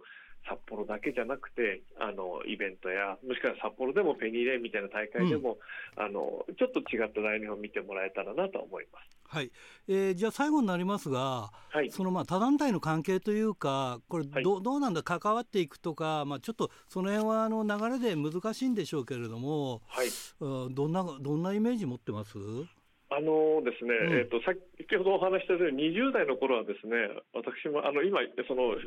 [0.48, 5.58] 札幌だけじゃなくてあのイベントやもしくは札幌でもペニーレインみたいな大会でも、
[5.96, 9.20] うん、あのちょっと違った大日本を見てもらえたらなと思います。
[9.24, 9.52] はい、
[9.86, 20.08] えー、じゃあ最後になりますが、はい、そのまあ他団体の関係というかこれど,、うどうなんだ関わっていくとか、まあ、ちょっとその辺はあの流れで難しいんでしょうけれども、はい、
[20.40, 22.38] どんなどんなイメージ持ってます？
[23.10, 24.58] あのですね、うん、えっ、と先
[24.96, 26.94] ほどお話したように20代の頃はですね、
[27.34, 28.78] 私もあの今その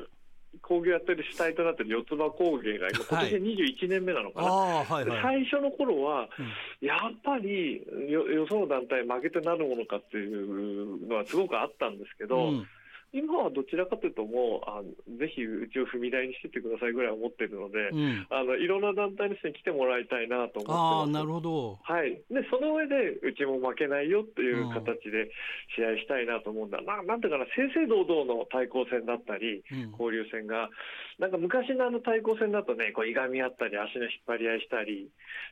[0.62, 12.68] 工業やってる主体となってる四つ葉工芸が今、今年で21年目なのかな、はいはいはい、最初の頃は、うん、やっぱりよよその団体負けてなるものかっていうのはすごくあったんですけど、うん
[13.14, 14.82] 今はどちらかというともうあ
[15.22, 21.10] ぜひうちを踏み台にしててくださいぐらい思ってるので、うん、あのいろんな団体の人に来てもらいたいなと思ってます。
[21.14, 25.30] なるほど、はい、でその上でうちも負けないよっていう形で
[25.78, 30.74] 試合したいなと思うんだ、うん、ななんていうかな正々堂々の対抗戦だったり、うん、交流戦が
[31.20, 35.10] なんか昔のあの対抗戦だとね、こういがみ合ったり、足の引っ張り合いしたり、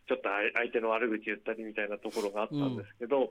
[0.08, 3.30] ちょっと相手の悪口言ったりみたいなところがあったんですけど、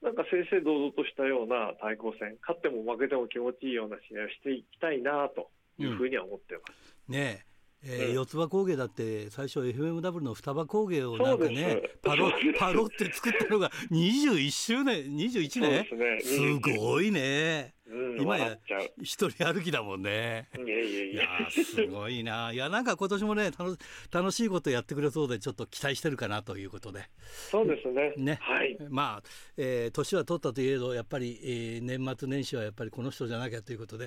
[0.00, 6.96] うん、なんか正々堂々としたような対抗戦、勝っても負けても気持ちいいような試合をしていきたいなというふうには思ってます。
[7.08, 7.44] うん、ね
[7.84, 8.10] え。
[8.10, 16.20] ー、四つ葉工芸だって最初 FMW の双葉工芸をなんかねパロパロって作ったのが21周年21年？
[16.20, 17.74] す,、ごいね。
[18.18, 18.56] 今や
[19.02, 20.48] 一人歩きだもんね。
[20.56, 21.50] いやいやいや。
[21.50, 22.52] すごいな。
[22.52, 23.76] いやなんか今年もね楽
[24.10, 27.10] 楽しいことやってくれそうでちょっと期待してるかなということで。
[27.50, 28.14] そうですね。
[28.16, 28.38] ね。
[28.40, 28.78] はい。
[28.88, 34.04] まあ、えー、年は取ったといえどやっぱり、えー、年末年始はやっぱりこの人じゃなきゃということで、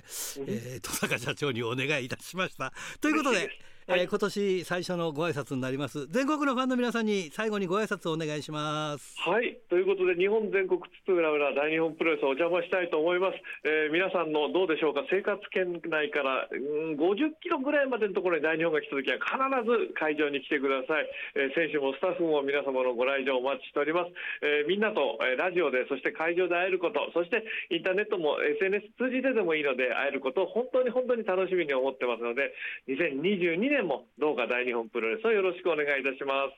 [0.47, 2.73] えー、戸坂社長にお願いいたしました。
[3.01, 3.49] ということで。
[3.87, 6.07] はい、えー、今年最初のご挨拶になります。
[6.09, 9.13] 全国のファンの皆さんに最後にご挨拶をお願いします。
[9.21, 9.61] はい。
[9.69, 15.05] ということで日本全国津々浦々大日本プロレスお邪魔したいと思います、えー、皆さんのどうでしょうか？
[15.05, 19.37] 生活圏内から、うん、50キロぐらいまでのところに大日本が来た時は必
[19.69, 21.05] ず会場に来てください、
[21.37, 32.49] えー、選手もスタッフも皆様のご来場お待ちしております、えー、みんなと、えー、ラジオでそして会場で会えることそしてインターネットも SNS 通じてでもいいので会えることを本当に本当に楽しみに思ってますので
[32.89, 36.55] 2022年年もどうか大日本プロレスをよろしくお願いいたします。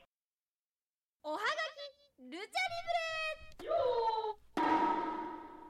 [1.23, 2.43] おはがきルチャリ
[4.53, 4.77] ブレ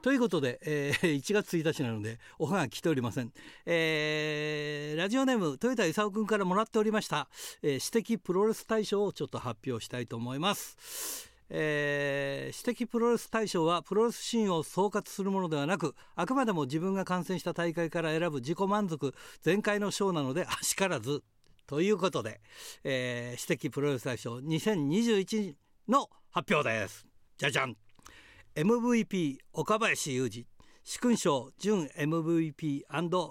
[0.02, 3.32] ということで、えー、1月1日なのでおはがき来ておりません、
[3.66, 7.28] えー、ラジオネーム豊田勲君からもらっておりました、
[7.62, 11.26] えー、私的プロレス大賞をちょっと発表したいと思います。
[11.50, 21.22] えー、私的プロレス大賞はプロレスシーンを総括するものではなくあくまでも自分が観戦した大会から選ぶ自己満足全開の賞なのであしからず。
[21.68, 22.40] ということで、
[22.82, 25.54] えー、私的プロレス大賞2021
[25.86, 27.06] の発表です。
[27.36, 27.76] じゃじゃん。
[28.56, 30.46] MVP 岡林雄二。
[30.82, 32.84] 殊勲賞準 MVP&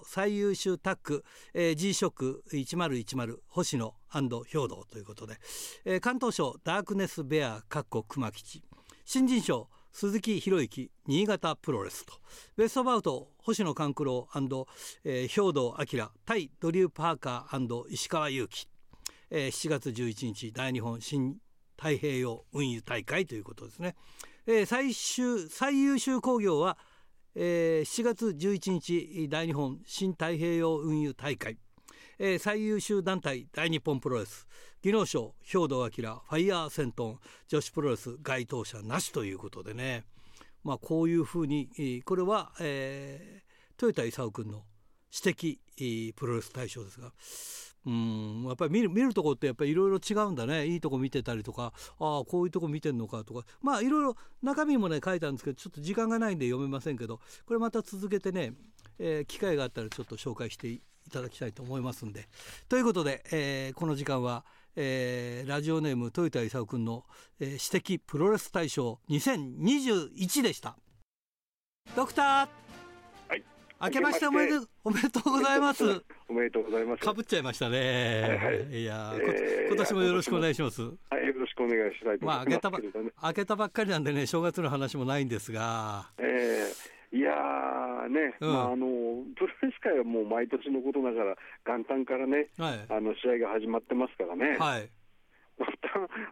[0.05, 1.23] 最優秀タッグ、
[1.55, 5.37] えー、G ショック1010星野兵道ということで、
[5.83, 8.63] えー、関東賞ダークネスベアかっこ熊吉。
[9.05, 9.67] 新人賞
[9.99, 12.13] 鈴木博之新潟プロレスと。
[12.55, 14.27] ベストバウト星野勘九郎、
[15.03, 18.67] えー、兵道明対ドリュー・パーカー石川祐希、
[19.31, 21.37] えー、7月11日大日本新
[21.77, 23.95] 太平洋運輸大会ということですね、
[24.45, 26.77] えー、最終最優秀工業は
[27.39, 31.57] えー、7月11日大日本新太平洋運輸大会、
[32.19, 34.47] えー、最優秀団体大日本プロレス。
[34.81, 37.19] 技能賞兵藤明ファイヤーセントン。
[37.47, 40.03] 女子プロレス該当者なしということでね。
[40.63, 44.63] まあこういうふうに、これは、えー、豊田勲君の
[45.11, 47.11] 私的、えー、プロレス大賞ですが。
[47.85, 50.65] うんやっぱり見る見るとこってやっぱりいろいろ違うんだね。
[50.65, 53.45] いいとこ見てたりとかああこういうとこ見てんのかとか。
[53.61, 58.53] まあいろいろ中身もね書いたんですけどちょっと時間がないんで読めませんけどこれまた続けてね、
[58.99, 62.27] えー、機会があったらちょっと紹介していただきたいと思いますんで。
[62.69, 64.45] ということで、えー、この時間は、
[64.75, 67.05] えー、ラジオネーム豊田勲君の、
[67.39, 70.77] えー、私的プロレス大賞2021でした。
[71.95, 72.67] ドクター
[73.79, 75.83] 明けましておめでおめでとうございます。
[76.27, 77.01] おめでとうございます。
[77.05, 78.39] かぶっちゃいましたね。
[78.41, 80.81] はいはい、いや、えー、今年もよろしくお願いします。
[80.81, 80.89] は
[81.21, 82.25] い、よろしくお願いしたいます。
[82.25, 82.79] まあ、明けたば、
[83.23, 86.09] 明けたばっかりなんでね、正月の話もないんですが。
[86.17, 87.31] えー、いや
[88.09, 91.35] ね、うん、まあ、あのプロレス界はもう毎年のことながら、
[91.65, 94.57] 元旦からね、はい、あの試合が始まってますからね。
[94.59, 94.89] はい。
[95.57, 95.65] ま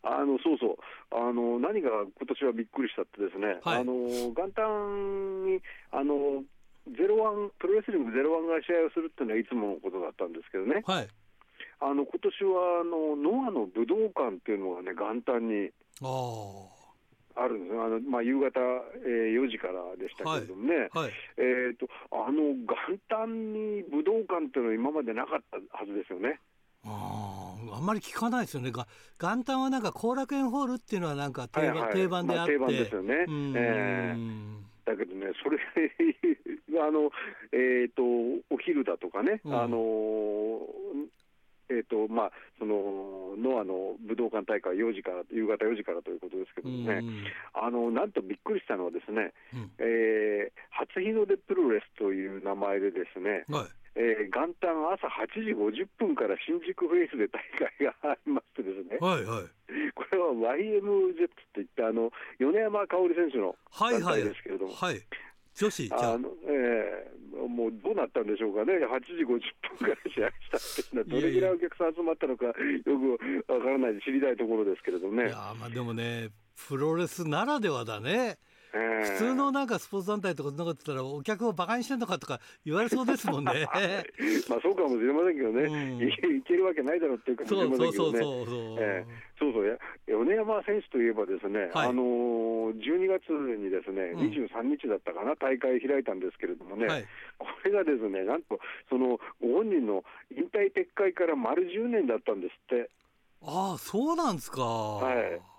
[0.03, 0.78] た、あのそうそう、
[1.11, 3.93] あの何が今年はびっくりしたってですね、はい、あの
[4.36, 5.61] 元旦に
[5.91, 6.43] あの
[6.93, 11.07] ゼロワンプロレスリングゼロワンが試合をするっていうのはいつものことだったんですけどね、はい、
[11.82, 15.73] あの今年はあのノアの武道館っていうのがね、元旦に
[16.03, 16.74] あ
[17.43, 18.59] るんですあのまあ、夕方、
[19.05, 21.03] えー、4時からでしたけれどもね、はい。
[21.03, 22.75] はい、えーと、あの元
[23.09, 26.39] 旦に武道館っていうのは今までなかったはずですよね。
[26.86, 28.88] ああんまり聞かないですよね、が
[29.19, 33.15] 元旦はなんか後楽園ホールっていうのはなんか定番はいはい、定番であって、まあ、定番ですよね。
[33.57, 34.65] えー。
[34.86, 35.57] だけどね、それ
[36.79, 37.09] あの、
[37.51, 38.03] えーと、
[38.53, 40.59] お昼だとかね、うん、あの
[41.70, 53.70] えーとまあ、そのノアの武道館大会4時から夕方4時からということですけどもね、うん、あのなんとびっくりしたのはですね、うん、えー、初日の出プロレスという名前でですね、はい。
[53.95, 59.47] えー、元旦朝8時50分から新宿フェイスで大会がありましてですね、はいはい、
[59.95, 64.95] これは YMZ っていってあの米山香織選手の団体ですけれども、はい。
[64.95, 65.03] はい、
[65.55, 69.27] 女子あの、えー、もうどうなったんでしょうかね、8時50
[69.79, 75.27] 分から試合したっていうのは、どれぐらいお客さん集まったのか、よくわからないで知りたいところですけれどもね。
[75.27, 76.29] いやまあでもね、
[76.67, 78.37] プロレスならではだね。
[78.76, 83.65] 普通のなんかスポーツ団体とかそんなこと言ったらお客をバカにしてんのかとか言われそうですもんね。
[84.49, 89.05] まあそうかもしれませんけどね、うん、いけるわけないだろうっていうかもしれませんけどね
[89.39, 97.05] そうそうや米山選手といえばですね、はい、あのー、12月にですね、うん、23日だったかな大会開いたんですけれどもね、はい、
[97.38, 98.59] これがですねなんと
[98.89, 102.89] そのご本人の引退撤回から丸10年だったんですって。
[103.41, 104.63] ああそうなんですか。
[104.63, 105.54] はい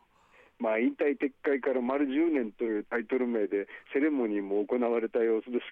[0.59, 5.65] まあ、引退撤回から丸10年というタイトル名で、セレモニーも行われた様子です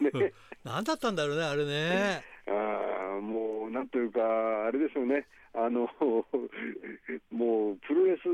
[0.00, 0.32] けどね。
[0.64, 2.22] 何だったんだろうね、あれね。
[2.46, 4.20] あもう、なんというか、
[4.66, 5.90] あれですよね、あの
[7.30, 8.28] もうプロレス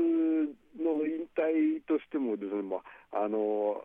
[0.81, 2.77] の引退としてもですね、ま
[3.11, 3.83] あ、あの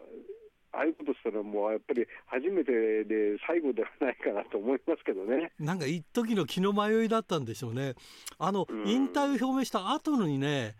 [0.73, 5.51] ああいうことしたら、もうやっぱり初めてで最後ではないかなと思いますけどね。
[5.59, 7.95] なんか一時の気の迷いだったんでしょうね。
[8.39, 10.77] あの、引退を表明した後にね、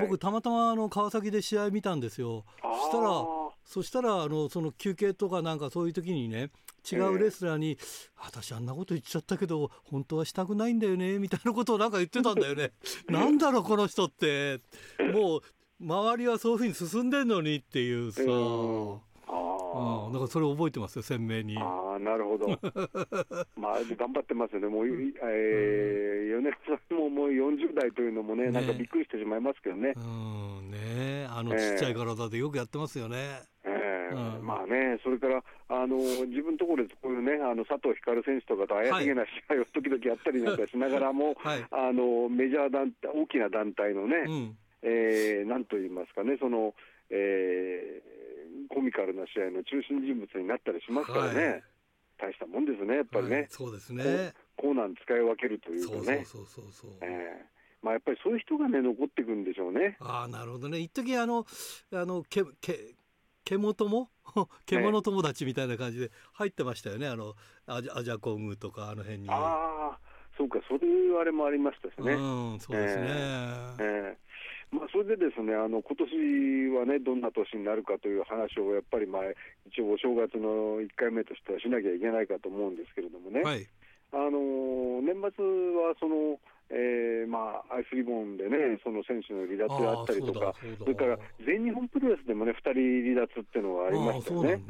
[0.00, 2.44] 僕たまたまあの川崎で試合見たんですよ。
[2.62, 3.24] そしたら
[3.64, 6.50] そしたらあのその休憩とかなんかそういう時にね
[6.90, 7.76] 違うレスラーに、えー、
[8.18, 12.72] 私あんなこと言っちゃったけど本当はしたくないんだよねみたいなことをなんか言ってたんだよね。
[13.08, 14.60] なんだろうこの人って。
[15.12, 15.42] もう
[15.80, 18.98] 周りはそういうふうに進んでんのにっていうさ、えー
[19.74, 21.56] ああ、だからそれ覚えてますよ、鮮明に。
[21.58, 22.46] ああ、なるほど。
[23.56, 24.68] まあ、頑張ってますよね。
[24.68, 29.94] もう、えー、米山さんももう40代というのもね、ねなんかびっくりしてしまいますけどね。
[29.96, 30.00] う
[30.62, 33.16] ん、ねあのちっちゃい体でよくやってますよね。
[33.64, 46.74] えー、うん、まあね、それからあの自分のところでこういうね、あの佐藤光選手とかと怪しげな試合を時々やったりなんかしながらも、はい、あのメジャー団体、大きな団体のね、うん、えー、なんと言いますかね、その、
[47.10, 48.21] えー、
[48.68, 51.62] コミカルな試合の中心人物になったりしますからね、はい、
[52.18, 56.24] 大したもんですね、やっぱりね、はい、そうですねコーナーに使い分けるというかね。
[56.24, 57.52] そうそうそうそうえー
[57.82, 59.96] まあ、やっぱりそういう人がね残っていくんでしょうね。
[60.00, 60.78] ああなるほどね。
[60.78, 61.44] 一時あの
[61.92, 62.94] あのけけ
[63.44, 64.08] 獣も？
[64.66, 67.08] 獣友達みたいな感じで入ってましたよね。
[67.08, 67.34] あの
[67.66, 69.30] アジアジャコングとかあの辺に。
[69.30, 69.98] ああ
[70.36, 72.12] そうかそういうあれもありましたしね。
[72.14, 73.02] うんそうですね。
[73.02, 74.31] えーえー
[74.72, 79.22] まあ、それでですねあの今年はね、どんな年になるかという話をやっぱり、まあ、
[79.68, 83.68] 一応、お正月の1回目としてはしなきゃいけないかと思うんですけれどもね、はい、
[84.12, 85.44] あの年末
[85.76, 86.40] はその、
[86.72, 94.56] えーまあ、アイスリボンでね、その選手の離脱があったりとか、それから全日本プロレスでもね、2人離脱っていうのがありましたよね。
[94.56, 94.64] ね。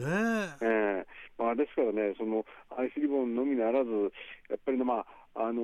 [0.63, 1.07] えー
[1.39, 2.45] まあ、ですからね、その
[2.77, 3.91] アイスリボンのみならず、
[4.51, 5.63] やっぱりね、まああの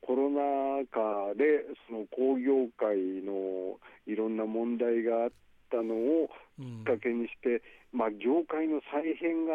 [0.00, 5.30] コロナ禍でその工業界のいろんな問題があっ
[5.70, 9.52] たのをきっかけにして、うん、まあ、業界の再編が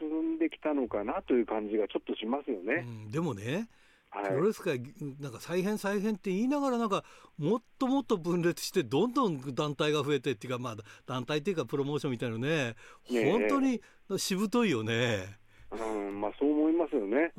[0.00, 2.86] 進んできたのかなという感じがちょっとしますよね。
[2.86, 3.68] うん、でもね
[4.10, 4.80] プロレス界
[5.20, 7.04] なんか再編再編って言いながらなんか
[7.36, 10.76] もっともっと分裂してどんどん団体が増えてっていうかまあ
[11.06, 12.74] 団体っていうかプロモーションみたいなね
[13.06, 13.82] 本当に
[14.16, 15.38] しぶといよね。
[15.70, 17.32] うんまあ、そう思いますよね。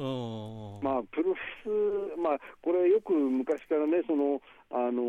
[0.84, 5.04] まあ、プロレス、まあ、これよく昔からね、その、あの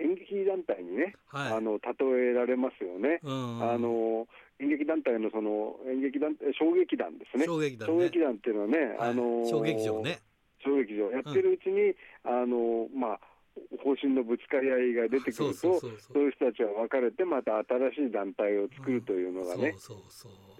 [0.00, 3.20] 演劇団体にね、はい、あの例えられますよね。
[3.22, 4.26] あの
[4.58, 7.44] 演劇団体のその演劇団小劇団ですね。
[7.44, 10.20] 小劇団、っていうのはね、はい、あの小劇場ね。
[10.64, 13.20] 小劇場やってるうちに、うん、あのまあ
[13.82, 19.74] 方針のぶつかり合いが出てくると、そういう人たちは別れて、また新しい団体を作るというのがね、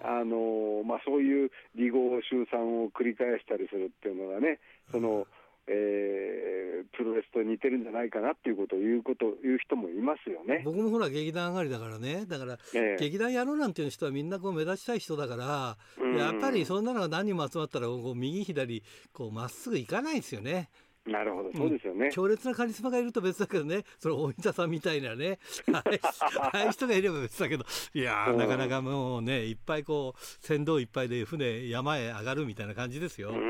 [0.01, 4.59] あのまあ、そういう離合集散を繰り返したりするっていうのがね、
[4.91, 5.27] その、
[5.67, 10.63] えー、プロレスと似てるんじゃないかなっていうことを言うこと言う人もいますよね。
[10.65, 12.25] 僕もほら劇団上がりだからね。
[12.25, 15.77] だから、えー、劇団やろうなんていう人はみんなこう目立ちたい人だから、
[16.17, 18.83] やっぱりそんなのが何人も集まったらこう右左
[19.13, 20.69] こうまっすぐいかないですよね。
[21.05, 25.39] なるほど、そうですよね、うん、強烈なカリスマがいると別だけどね、その大分さんみたいなね、
[25.73, 25.83] あ
[26.53, 33.31] あいう人がいれば別だけど、いやー、なかなかもうね、いっぱいこう、船頭いっぱいで船、山へ上がるみたいな感じですよ。
[33.31, 33.41] まあ、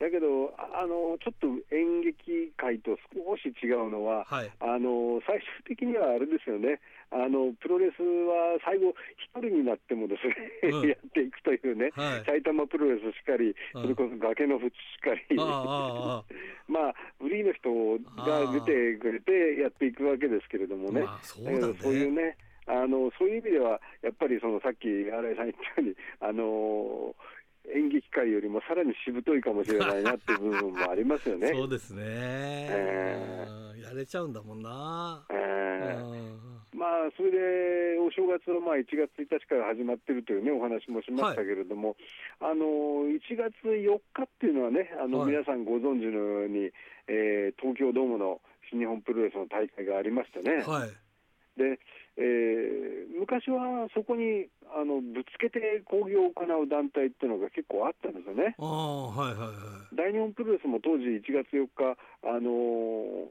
[0.00, 1.46] だけどあの、ちょっと
[1.76, 5.38] 演劇界と少し違うのは、はい、あの最
[5.68, 6.80] 終的にはあれですよね、
[7.12, 16.24] あのプロレスは最後、一人になってもですね、うん、 やっていくというね、はい、埼玉プロレスしかり、それこそ崖の淵しかり、 ま
[16.88, 17.68] あ、フリーの人
[18.24, 21.60] が出てくれてやっていくわけですけれどもね、まあそうね。
[21.76, 27.14] そういうね、あのそういう意味では、やっぱりそのさっき新井さん言ったように、あの
[27.74, 31.52] 演劇界よりもさらにしぶといかもしれないなっていう部分もありますよね。
[31.54, 35.26] そうですね、えー、やれちゃうんだもんな。
[35.30, 41.96] えーまあ、それでお正月のまあ1月1日から始まっているという、ね、お話もしましたけれども、
[42.40, 42.64] はい、あの
[43.10, 46.70] 1月4日っていうのはね、あの、皆さんご存知のように、
[47.06, 48.40] えー、東京ドームの
[48.70, 50.62] 新日本プロレスの大会がありましてね。
[50.62, 50.90] はい。
[51.58, 51.78] で
[52.16, 58.54] えー、昔はそこにあのぶつけて興行を行う団体っていうのが結構あったんですよね。
[58.58, 59.52] あはいはいは
[59.92, 62.50] い、大日本プロレスも当時1月4日、あの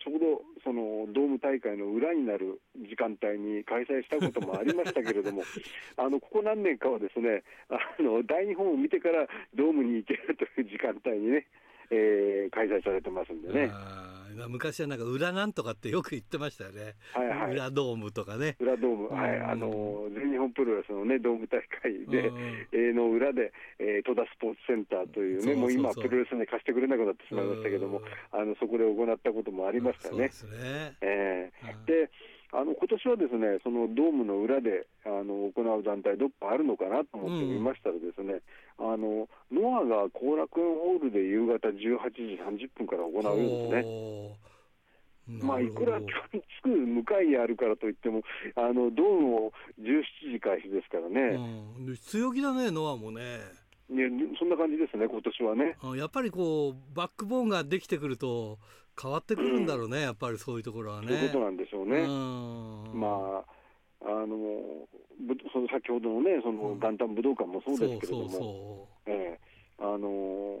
[0.00, 5.42] ちょうどそのドーム大会の裏になる時間帯に開催したこともありましたけれども、
[5.96, 11.46] あのここ何年かはですねあの大日本を見てからドームに行けるという時間帯にね、
[11.90, 13.70] えー、開催されてますんでね。
[14.46, 18.56] 昔はなんか裏なんとかってよく言ってましたよね、はいはい、裏ドームとかね。
[18.60, 22.30] 裏ドーム、はい、あの全日本プロレスのねドーム大会で、
[22.72, 28.00] えの裏で、えー、戸田スポーツセンターというね、もう今プロレスに貸してくれなくなってしまいましたけども、
[28.32, 30.10] あのそこで行ったこともありましたね。
[30.10, 30.96] そうですね。
[31.00, 32.10] えー、で。
[32.52, 38.40] あの今年はですねそのドームの裏であの行う団体、どっかあるのかなと思ってみましたら、ですね、
[38.78, 44.48] うん、あのノアが後楽園ホールで夕方18時30分から行うようですね。
[45.28, 46.04] まあ、いくらす
[46.64, 48.22] ぐ向かいにあるからといっても、
[48.56, 51.36] あのドームも17時開始ですからね。
[51.86, 53.40] うん、強気だね、ノアもね。
[53.90, 54.04] ね、
[54.38, 55.76] そんな感じですね、今年はね。
[55.98, 58.58] やっぱりこう、バックボーンができてくると、
[59.00, 61.08] 変わってくるんだろうね、うん、やっぱりそういうところはね。
[61.08, 62.06] そういうことなんでしょうね。
[62.94, 63.58] まあ
[64.00, 64.86] あの
[65.52, 69.40] その先ほどのね、その元旦武道館もそうですけれども、ええ
[69.80, 70.56] あの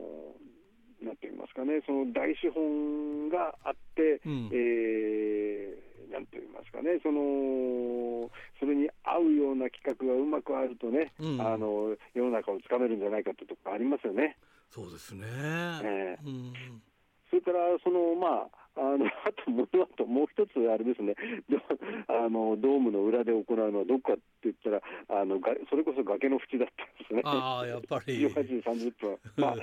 [1.02, 8.28] なんて言いますかね、その大資本があって、うん、えー、なんて言いますかね、その
[8.58, 14.36] それに合うような企画がうまくあるとね、うん、あの世の中をつかめるんじゃないかってとこありますよね。
[14.70, 16.52] そうですね、えー、うん
[17.30, 19.32] それからその、まあ、あの あ
[19.96, 21.14] ともう一つ、あれですね。
[22.06, 28.22] あの、ドームの裏で行うのはどこかって言ったら、あのがそれこそ崖の縁だったんですね、あやっぱり。
[28.28, 29.62] 18時30分、 まあ、こ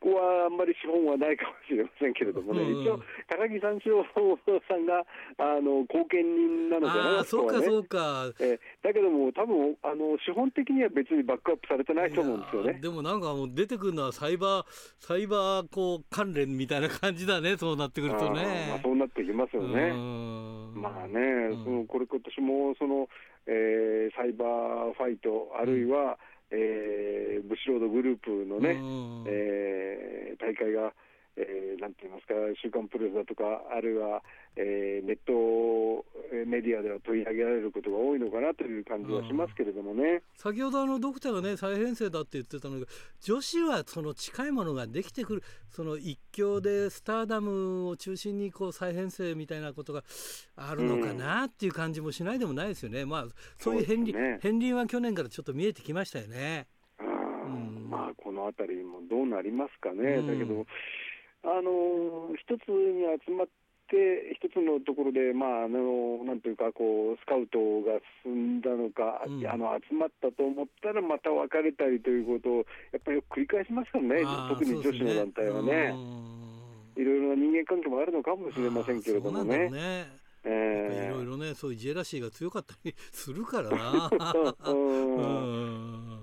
[0.00, 4.38] こはあんまり資本はないかもしれませんけれどもね、うん、一応、高木三四郎
[4.68, 5.04] さんが
[5.38, 12.78] あの後見人なのかな、あそうかそうか、えだけども、多分あの資本的には別にバックアップされてないと思うんですよね。
[12.80, 14.64] でもなんかもう出てくるのはサイバー、
[14.98, 18.68] サイバーこう関連みたいな感じだね、そうなってくるとね。
[18.70, 19.92] まあ、そうなってきますよね。
[20.74, 23.08] まあね、そのこれ今年もその、
[23.46, 26.18] えー、サイバーファイト、あるいは、
[26.50, 28.76] えー、ブシロードグループのね、
[29.26, 30.92] えー、大会が、
[31.40, 34.22] えー、なんて言いますか、週刊プレスだとか、あるいは、
[34.56, 36.04] えー、ネット
[36.46, 40.22] メディアでは取り上げられることが多いのかなという感じはしますけれどもね。
[40.36, 42.86] 先ほどあのドクターがね再編成だって言ってたのが
[43.20, 50.04] 女子はその近いものができてくるその一強でスターダムを中心にこう再編成みたいなことが
[50.56, 53.02] あるのかなっていう感じもしないでもないですよね。
[53.02, 53.26] うん、まあ
[53.58, 56.66] そういう片鱗、ね、片鱗は去年からちょっと見えてきましたよね。
[57.00, 57.02] う
[57.48, 60.16] ん、まあこの辺りもどうなりますかね。
[60.16, 60.66] だけど
[61.44, 63.46] あの一つに集まっ
[63.88, 72.56] て、一つのところで、まあ、あのなんというかこう、スカウトが進んだのか、うん、あの集まったと思ったら、また別れたりということを、
[72.92, 75.94] やっぱりよく繰り返しますからね、特に女子の団体はね。
[76.96, 80.20] いろいろな人間関係もあるのかもしれませんけれどもね。
[80.44, 80.48] い
[81.08, 84.10] ろいろね、そういうジェラシーが強かったりするからな。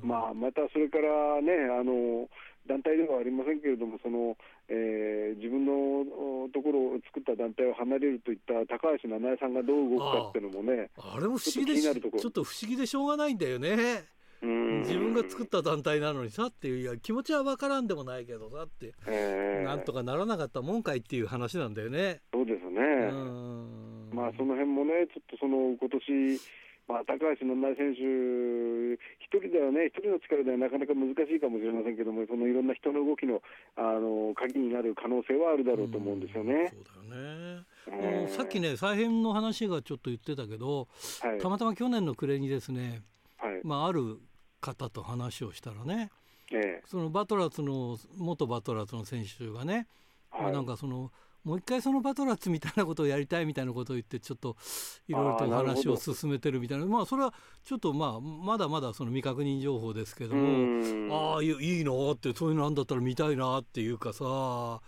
[0.01, 2.30] まあ、またそれからね、あの
[2.68, 4.36] 団体ではありませんけれども、その
[4.70, 14.05] えー、自分のところを作った団体を離れるといった高橋七重さんがどう動くかっていうのもね、あれも不思議でちょっと不思議でしょうがないんだよね。
[14.41, 22.22] 自分が作った団体なのにさっていういや気持ちは分からんでもないけどさって、えー、なんとかならなかったもんかいっていう話なんだよね。
[22.32, 23.11] そうですね。
[24.13, 26.39] まあその辺もねちょっとその今年
[26.88, 33.41] まあ、高橋七重選手、一人ではね、一人の力ではなかなか難しいかもしれませんけども、そのいろんな人の動きの
[33.75, 36.71] あの鍵になる可能性はあるだろうと思うんですよね。
[36.71, 40.88] うそうだよね、えー、さっきね、再編の話がちょっと言ってたけど、
[41.21, 43.03] はい、たまたま去年の暮れにですね、
[43.38, 44.19] はい、まあ、ある
[44.61, 46.09] 方と話をしたらね、
[46.53, 49.88] えー、そのバトラーズの元バトラーズの選手がね、
[50.29, 51.11] はい、まあ、なんかその
[51.47, 54.57] もう一回そのバトラッツみたいなことをやりたいみたいなことを言ってちょっと
[55.07, 56.85] いろいろと話を進めてるみたいな。
[56.85, 57.33] まあそれは
[57.63, 64.19] ちょっとまあまだまだその未確認情報ですけどもああいいのってそういうのなんだったら見たいなっていうかさ。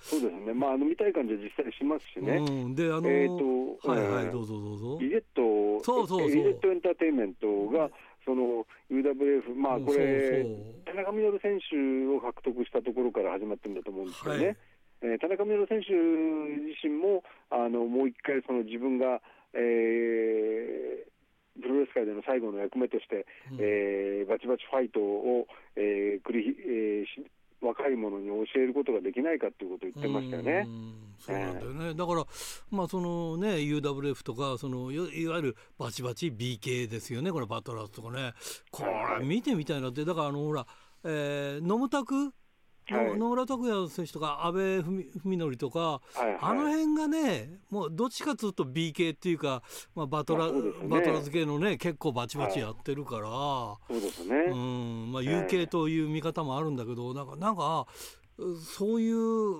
[0.01, 0.53] そうですね。
[0.53, 4.97] まああの見たい感じは実際しますしね、うん、であのえー、とはいはいどうぞどうぞ。
[4.99, 6.27] リゼットそうそうそう。
[6.27, 7.89] リゼットエンターテインメントが
[8.25, 10.45] その UWF、まあこれ、
[10.85, 14.45] 田中稔選手を獲得したところから始まってるんだと思うんですよね。
[14.45, 14.57] はい
[15.01, 19.21] えー、田中稔選手自身もあのもう一回その自分が、
[19.53, 30.67] えー、プロレス界での最後の役目として、うん、えー、バチバチファイトを、えー繰りえー、若い者に教えることができないかということを言ってましたよね。
[31.19, 32.25] そうなんだよね、えー、だから、
[32.71, 38.33] まあそのね、UWF とかそのいわゆるバチバチ BK ですよね、これバトラーズとかね、
[38.71, 38.83] こ
[39.19, 40.65] れ見てみたいなって、だからあのほら、
[41.03, 42.33] えー、ノムタク
[42.91, 44.83] 野村拓也選手とか阿部
[45.23, 49.63] 文則とか、はいはい、あの辺がねもうどっちかというと B 系っていうか、
[49.95, 57.87] まあ、バトラ、まあね、バトラズ系のね結構バチバチやってるから、はい、そうですね、うんまあ、U 系という見方もあるんだけど、なんかなんか
[58.77, 59.55] そういう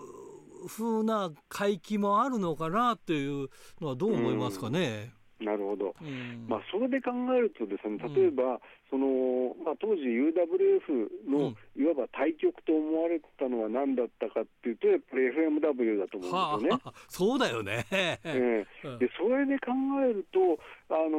[0.67, 3.49] 風な回帰もあるのかなっていう
[3.80, 5.13] のはどう思いますかね？
[5.39, 8.59] なるほど、うん、まあ、それで考えると、ですね例えば、うん、
[8.89, 16.81] そのまあ、当時、UWF のいわば対局と思われてたのは何だったかっていうと、やっぱり FMW だと思うんですよね。
[16.83, 19.71] はあ、 そうだよね、えー、でそれで考
[20.03, 20.59] えると、
[20.89, 21.17] あの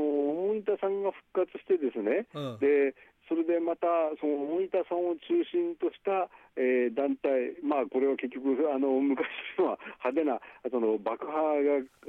[0.50, 2.94] 大分さんが復活してですね、うん、で
[3.30, 3.86] それでまた、
[4.18, 6.26] その大分さんを中心とした、
[6.58, 9.22] えー、団体、まあ、これは結局、あの昔
[9.62, 11.30] は派手なその爆破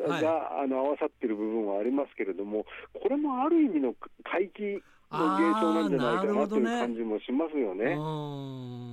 [0.01, 2.65] が,、があの合わさっている部分はありますけれども、
[2.97, 3.93] これもある意味の
[4.25, 4.81] 回帰
[5.13, 7.93] の現象なんじゃないかなという感じもしますよね。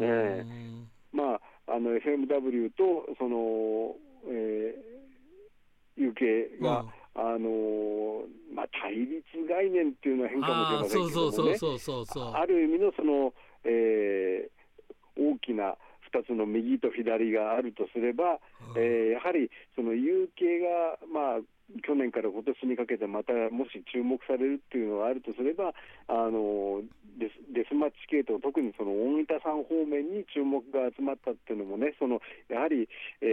[0.05, 1.41] えー、まあ、
[1.73, 3.97] あの FMW とその、
[4.29, 8.23] えー、UK が、うんあの
[8.55, 11.59] まあ、対立概念っていうのは変かもしれませんけどもね、
[12.39, 15.75] ある意味のその、えー、大きな
[16.15, 18.39] 2つの右と左があるとすれば、
[18.77, 21.41] えー、やはりその有形が、まあ、
[21.83, 25.75] 去年から今年にかけてまたもし注目されるっていうのがあるとすれば、
[26.09, 26.81] あの
[27.19, 32.89] デスデスマッチ系統、特にその大分さん方面に注目が集まったっていうのもね、そのやはり、
[33.21, 33.27] え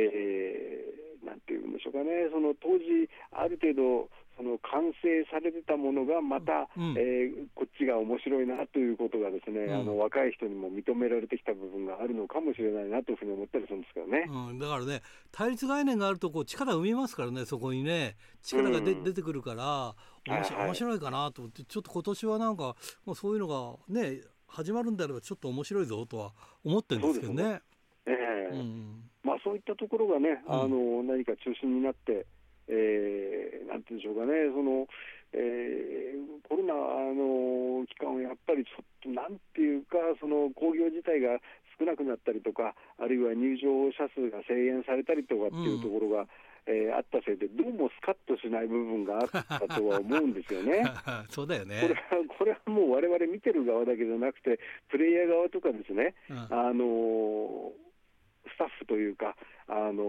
[1.15, 15.02] ー、なんていうんでしょうかね、その当時、ある程度、その完成されてたものがまた、うん、えー、こっちが面白いなということがですね、うん、あの若い人にも認められてきた部分があるのかもしれないなというふうに思ったりするんですけどね、うん、だからね
[15.32, 17.46] 対立概念があるとこう力生みますからね。
[17.46, 19.96] そこにね力が出てくるから
[20.28, 27.62] 面白,、面白いかなと思ってちょっと今年はなんかもうそういうのがね始まるんであればちょっと面白いぞとは思ってるんですけどね。
[28.06, 32.26] ええまあそういったところがね、あの何か中心になって
[32.68, 34.88] えー、なんていうんでしょうかね、その、
[35.34, 36.74] えー、コロナ
[37.14, 41.38] の期間はやっぱりちょっとなんていうか、その工業自体が
[41.78, 46.28] 少なくなったりとか、あるいは入場者数が制限されたりとかっていうところが、うん
[46.66, 50.82] えー、あったせいで、どうもスカッとしない部分があったとは思うんですよね。
[51.30, 51.78] そうだよね。
[51.82, 54.58] これはこれはもうわれわれ見てる側だけじゃなくて、
[54.90, 57.72] プレイヤー側とかですね、うん、あの
[58.48, 59.36] スタッフというか、
[59.68, 60.04] あの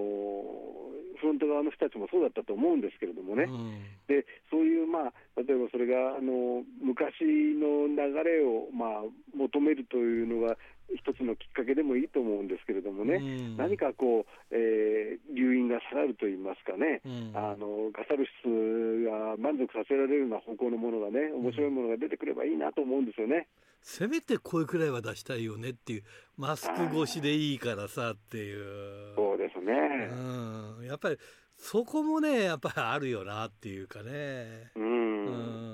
[1.17, 7.25] フロント側の人たちもそうだったと思うんですけれどもね、うん、でそういう、まあ、例えばそれがあの昔
[7.57, 10.57] の流れを、まあ、求めるというのが、
[10.95, 23.49] 一つのきっかけでもいいと思うんですけれどもね、うん、何かこう、えー、留飲が下がるといいますかね、うん、あのガサル室が満足させられるような方向のものがね、面白いものが出てくればいいなと思うんですよね。
[23.83, 26.03] せめて声くらいは出したいよねっていう
[26.37, 29.15] マスク越しでいいからさっていう。
[29.15, 29.73] そうですね、
[30.11, 31.19] うん、やっぱり
[31.57, 34.73] そこもねやっぱりあるよなっていうかね。
[34.75, 35.31] うん、う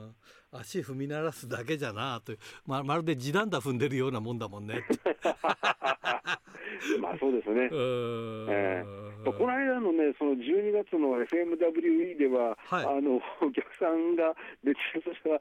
[0.08, 0.14] ん
[0.53, 2.32] 足踏み鳴らすだけじゃなと
[2.66, 4.84] ままるで地団打踏んでるようなもんだもんね。
[7.00, 7.68] まあそうですね。
[7.72, 15.41] えー、この間のね、その12月の FMWE では、はい、あの お客さんが別にそれは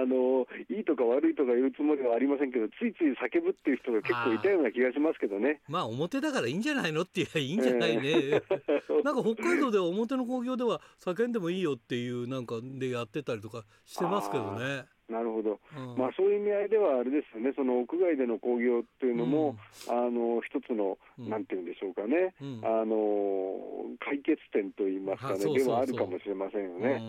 [0.00, 5.60] あのいいとか悪いとか言うつもりはありませんけど、ついつい叫ぶっていう人が結構いたような気がしますけどね。
[5.68, 8.02] まあ表だからいいんじゃないのって言えばいいんじゃないね。
[8.08, 14.84] えー、なんか北海道では表の工業では叫んでもいいよっていうなんかでやってたりとかしてますけどね。
[15.08, 19.56] なるほど、うん、まあ、そういう意味合いでは、あれですよね、その屋外での興行っていうのも、
[19.88, 23.56] うん、あの一つの、うん、なんていうんでしょうかね、あの
[24.00, 27.00] 解決点といいますかね、ではあるかもしれませんよね。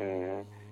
[0.00, 0.64] えー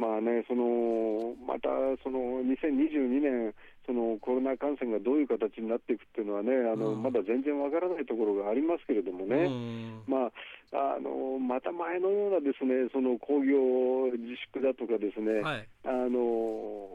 [0.00, 1.68] まあね、そのまた
[2.02, 3.54] その2022年、
[3.86, 9.48] そのコロナ感染がどういう形になっていくっていうのはね、あの、まだ全然わからないところがありますけれどもね、
[10.06, 10.26] ま
[10.72, 13.58] あ、あのまた前のようなですねその工業
[14.14, 16.86] 自粛だとかですね、はい、あの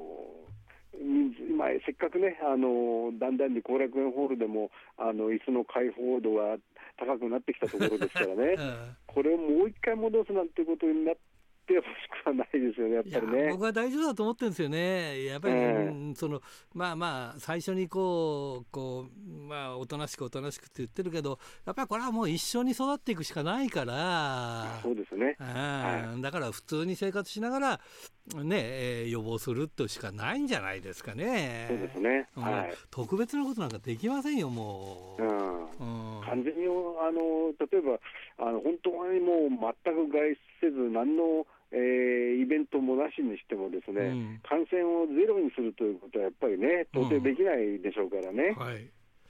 [0.95, 6.55] 今、せっかくね、あのだんだんに後楽園ホールでもあの椅子の開放度が
[6.97, 8.55] 高くなってきたところですからね、
[9.07, 11.34] これをもう一回戻すなんてことになって、
[11.65, 13.49] ってほしくはないですよね、やっぱりね。
[13.51, 15.25] 僕は大丈夫だと思ってるんですよね。
[15.25, 16.41] やっぱり、えー、その
[16.73, 24.79] まあまあ最初にこうこうまあおとなしくおとなしくって言ってるけど、やっぱりこれはもう一緒に育っていくしかないから。
[24.83, 25.35] そうですね。
[25.39, 27.79] はい、だから普通に生活しながら
[28.35, 31.67] ね、えー、予防するとしかないんじゃないですかね。
[31.69, 32.27] そうですね。
[32.35, 35.23] はい、特別なことなんかできませんよ、もう。
[35.23, 35.55] うん。
[35.75, 35.83] う
[36.19, 37.99] ん、完全にあの例えば
[38.47, 39.49] あの本当にもう
[39.83, 41.45] 全く外出せず何の
[41.75, 48.55] えー、イベントもなしにしても、ですね、うん、感染をゼロにするということはやっぱりね、到底できないでしょうからね。
[48.55, 48.87] うんはい、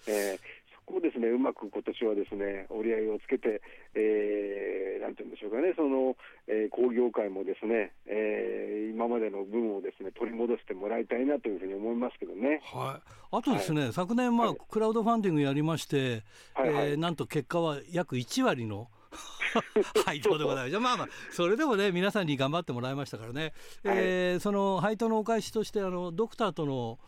[0.07, 0.39] えー
[0.85, 3.59] そこをですねうまく今年はですね折り合いをつけて、
[3.95, 6.15] えー、なんていうんでしょうかね、その、
[6.47, 12.61] えー、工業界もですね、えー、今までの分をですね取り戻してもらいたいなというふうに思いますけどね。
[12.63, 13.35] はい。
[13.35, 16.21] あとですね、はい、昨年まあ、はい、クラウドファンディングやりまして、
[16.53, 18.87] はいはい、えー、なんと結果は約1割の
[20.05, 20.79] 配当でございます。
[20.79, 23.53] まあまあ、それでもね、皆さんに頑張ってもらいましたからね。
[23.83, 26.99] はい、えー、その配当のお返しとして、あの、ドクターとの、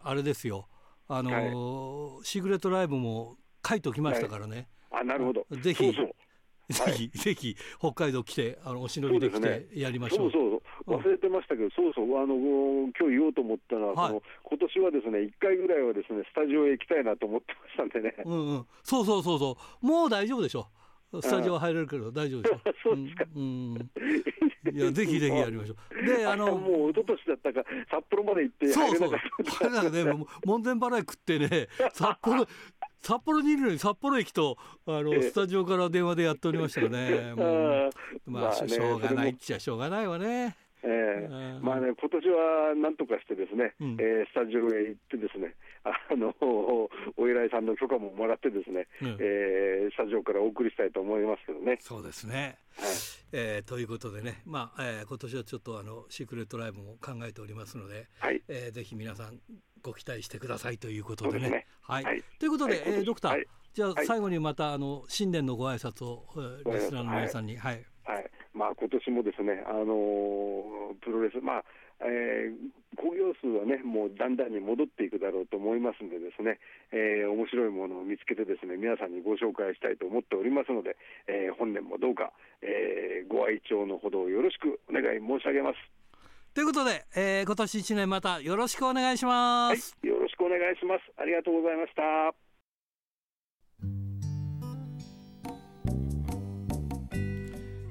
[0.00, 0.68] あれですよ、
[1.08, 1.30] あの、
[2.18, 3.36] はい、シークレットライブも
[3.66, 4.68] 書いておきましたからね。
[4.90, 5.46] はい、あ、なるほど。
[5.50, 5.84] ぜひ。
[5.84, 6.10] そうそう
[6.68, 10.32] ぜひ、 ぜひ北海道来て、あのお忍びで来てやりましょう。
[10.32, 18.14] そうそう忘れてましたけど、そうそう、あの今日言おうと思ったのは、はい、その今年はですね、1回ぐらいはですね、スタジオへ行きたいなと思ってましたんでね。
[18.24, 20.66] うんうん、そうそうそうそう、もう大丈夫でしょ。
[21.22, 22.60] スタジオ入れるけど大丈夫でしょ？
[22.82, 23.24] そうですか。
[23.34, 23.90] うん、
[24.72, 26.06] いや ぜひぜひやりましょう。
[26.06, 29.10] であのもう一昨年だったか札幌まで行ってそうそう。
[29.10, 29.18] だ
[29.70, 30.04] からね
[30.44, 32.46] 門前払い食ってね 札幌
[33.00, 34.56] 札幌にいるのに札幌駅と
[34.86, 37.34] あの、スタジオから電話でやっておりましたよね。
[38.24, 40.56] まあ、しょうがないっちゃしょうがないわね。
[40.86, 45.54] えー、まあね、今年はなんとかしてですね、うん、えー、スタジオへ行ってですね、
[45.84, 46.34] あの
[47.16, 51.76] お偉いさんの許可ももらってですね、うん、えー、スタジオからお送りしたいと思いますけどね。
[51.80, 52.58] そうですね。
[52.78, 52.88] はい、
[53.32, 59.38] えー、ということでね、まあ、えー、今年はちょっとあのシークレットライブも考えておりますので、はい、えー、ぜひ皆さん
[59.82, 61.40] ご期待してくださいということでね。
[61.40, 61.66] でね。
[61.82, 66.26] はい、はい、ということで、はい、えー、ドクター、はい、じゃあ最後にまたあの新年のご挨拶を、
[66.72, 67.56] リスナーの皆さんに。
[67.58, 68.30] はい、はい。
[68.54, 71.64] まあ今年もですね、あのー、プロレス、まあ
[72.00, 72.54] えー、
[73.04, 76.56] 興行数はね、もうだんだんに戻っていくだろうと思いますんで、ですね、
[76.88, 80.96] えー、面白いものを見つけて、ですね皆さんにご紹介したいと思っておりますので、
[81.28, 82.32] えー、本年もどうか、
[82.64, 85.76] えー、ご愛聴のほどよろしくお願い申し上げます。
[86.54, 91.02] ということで、えー、今年1年またよろしくお願いします、はい、よろしくお願いします。
[91.20, 92.43] ありがとうございました。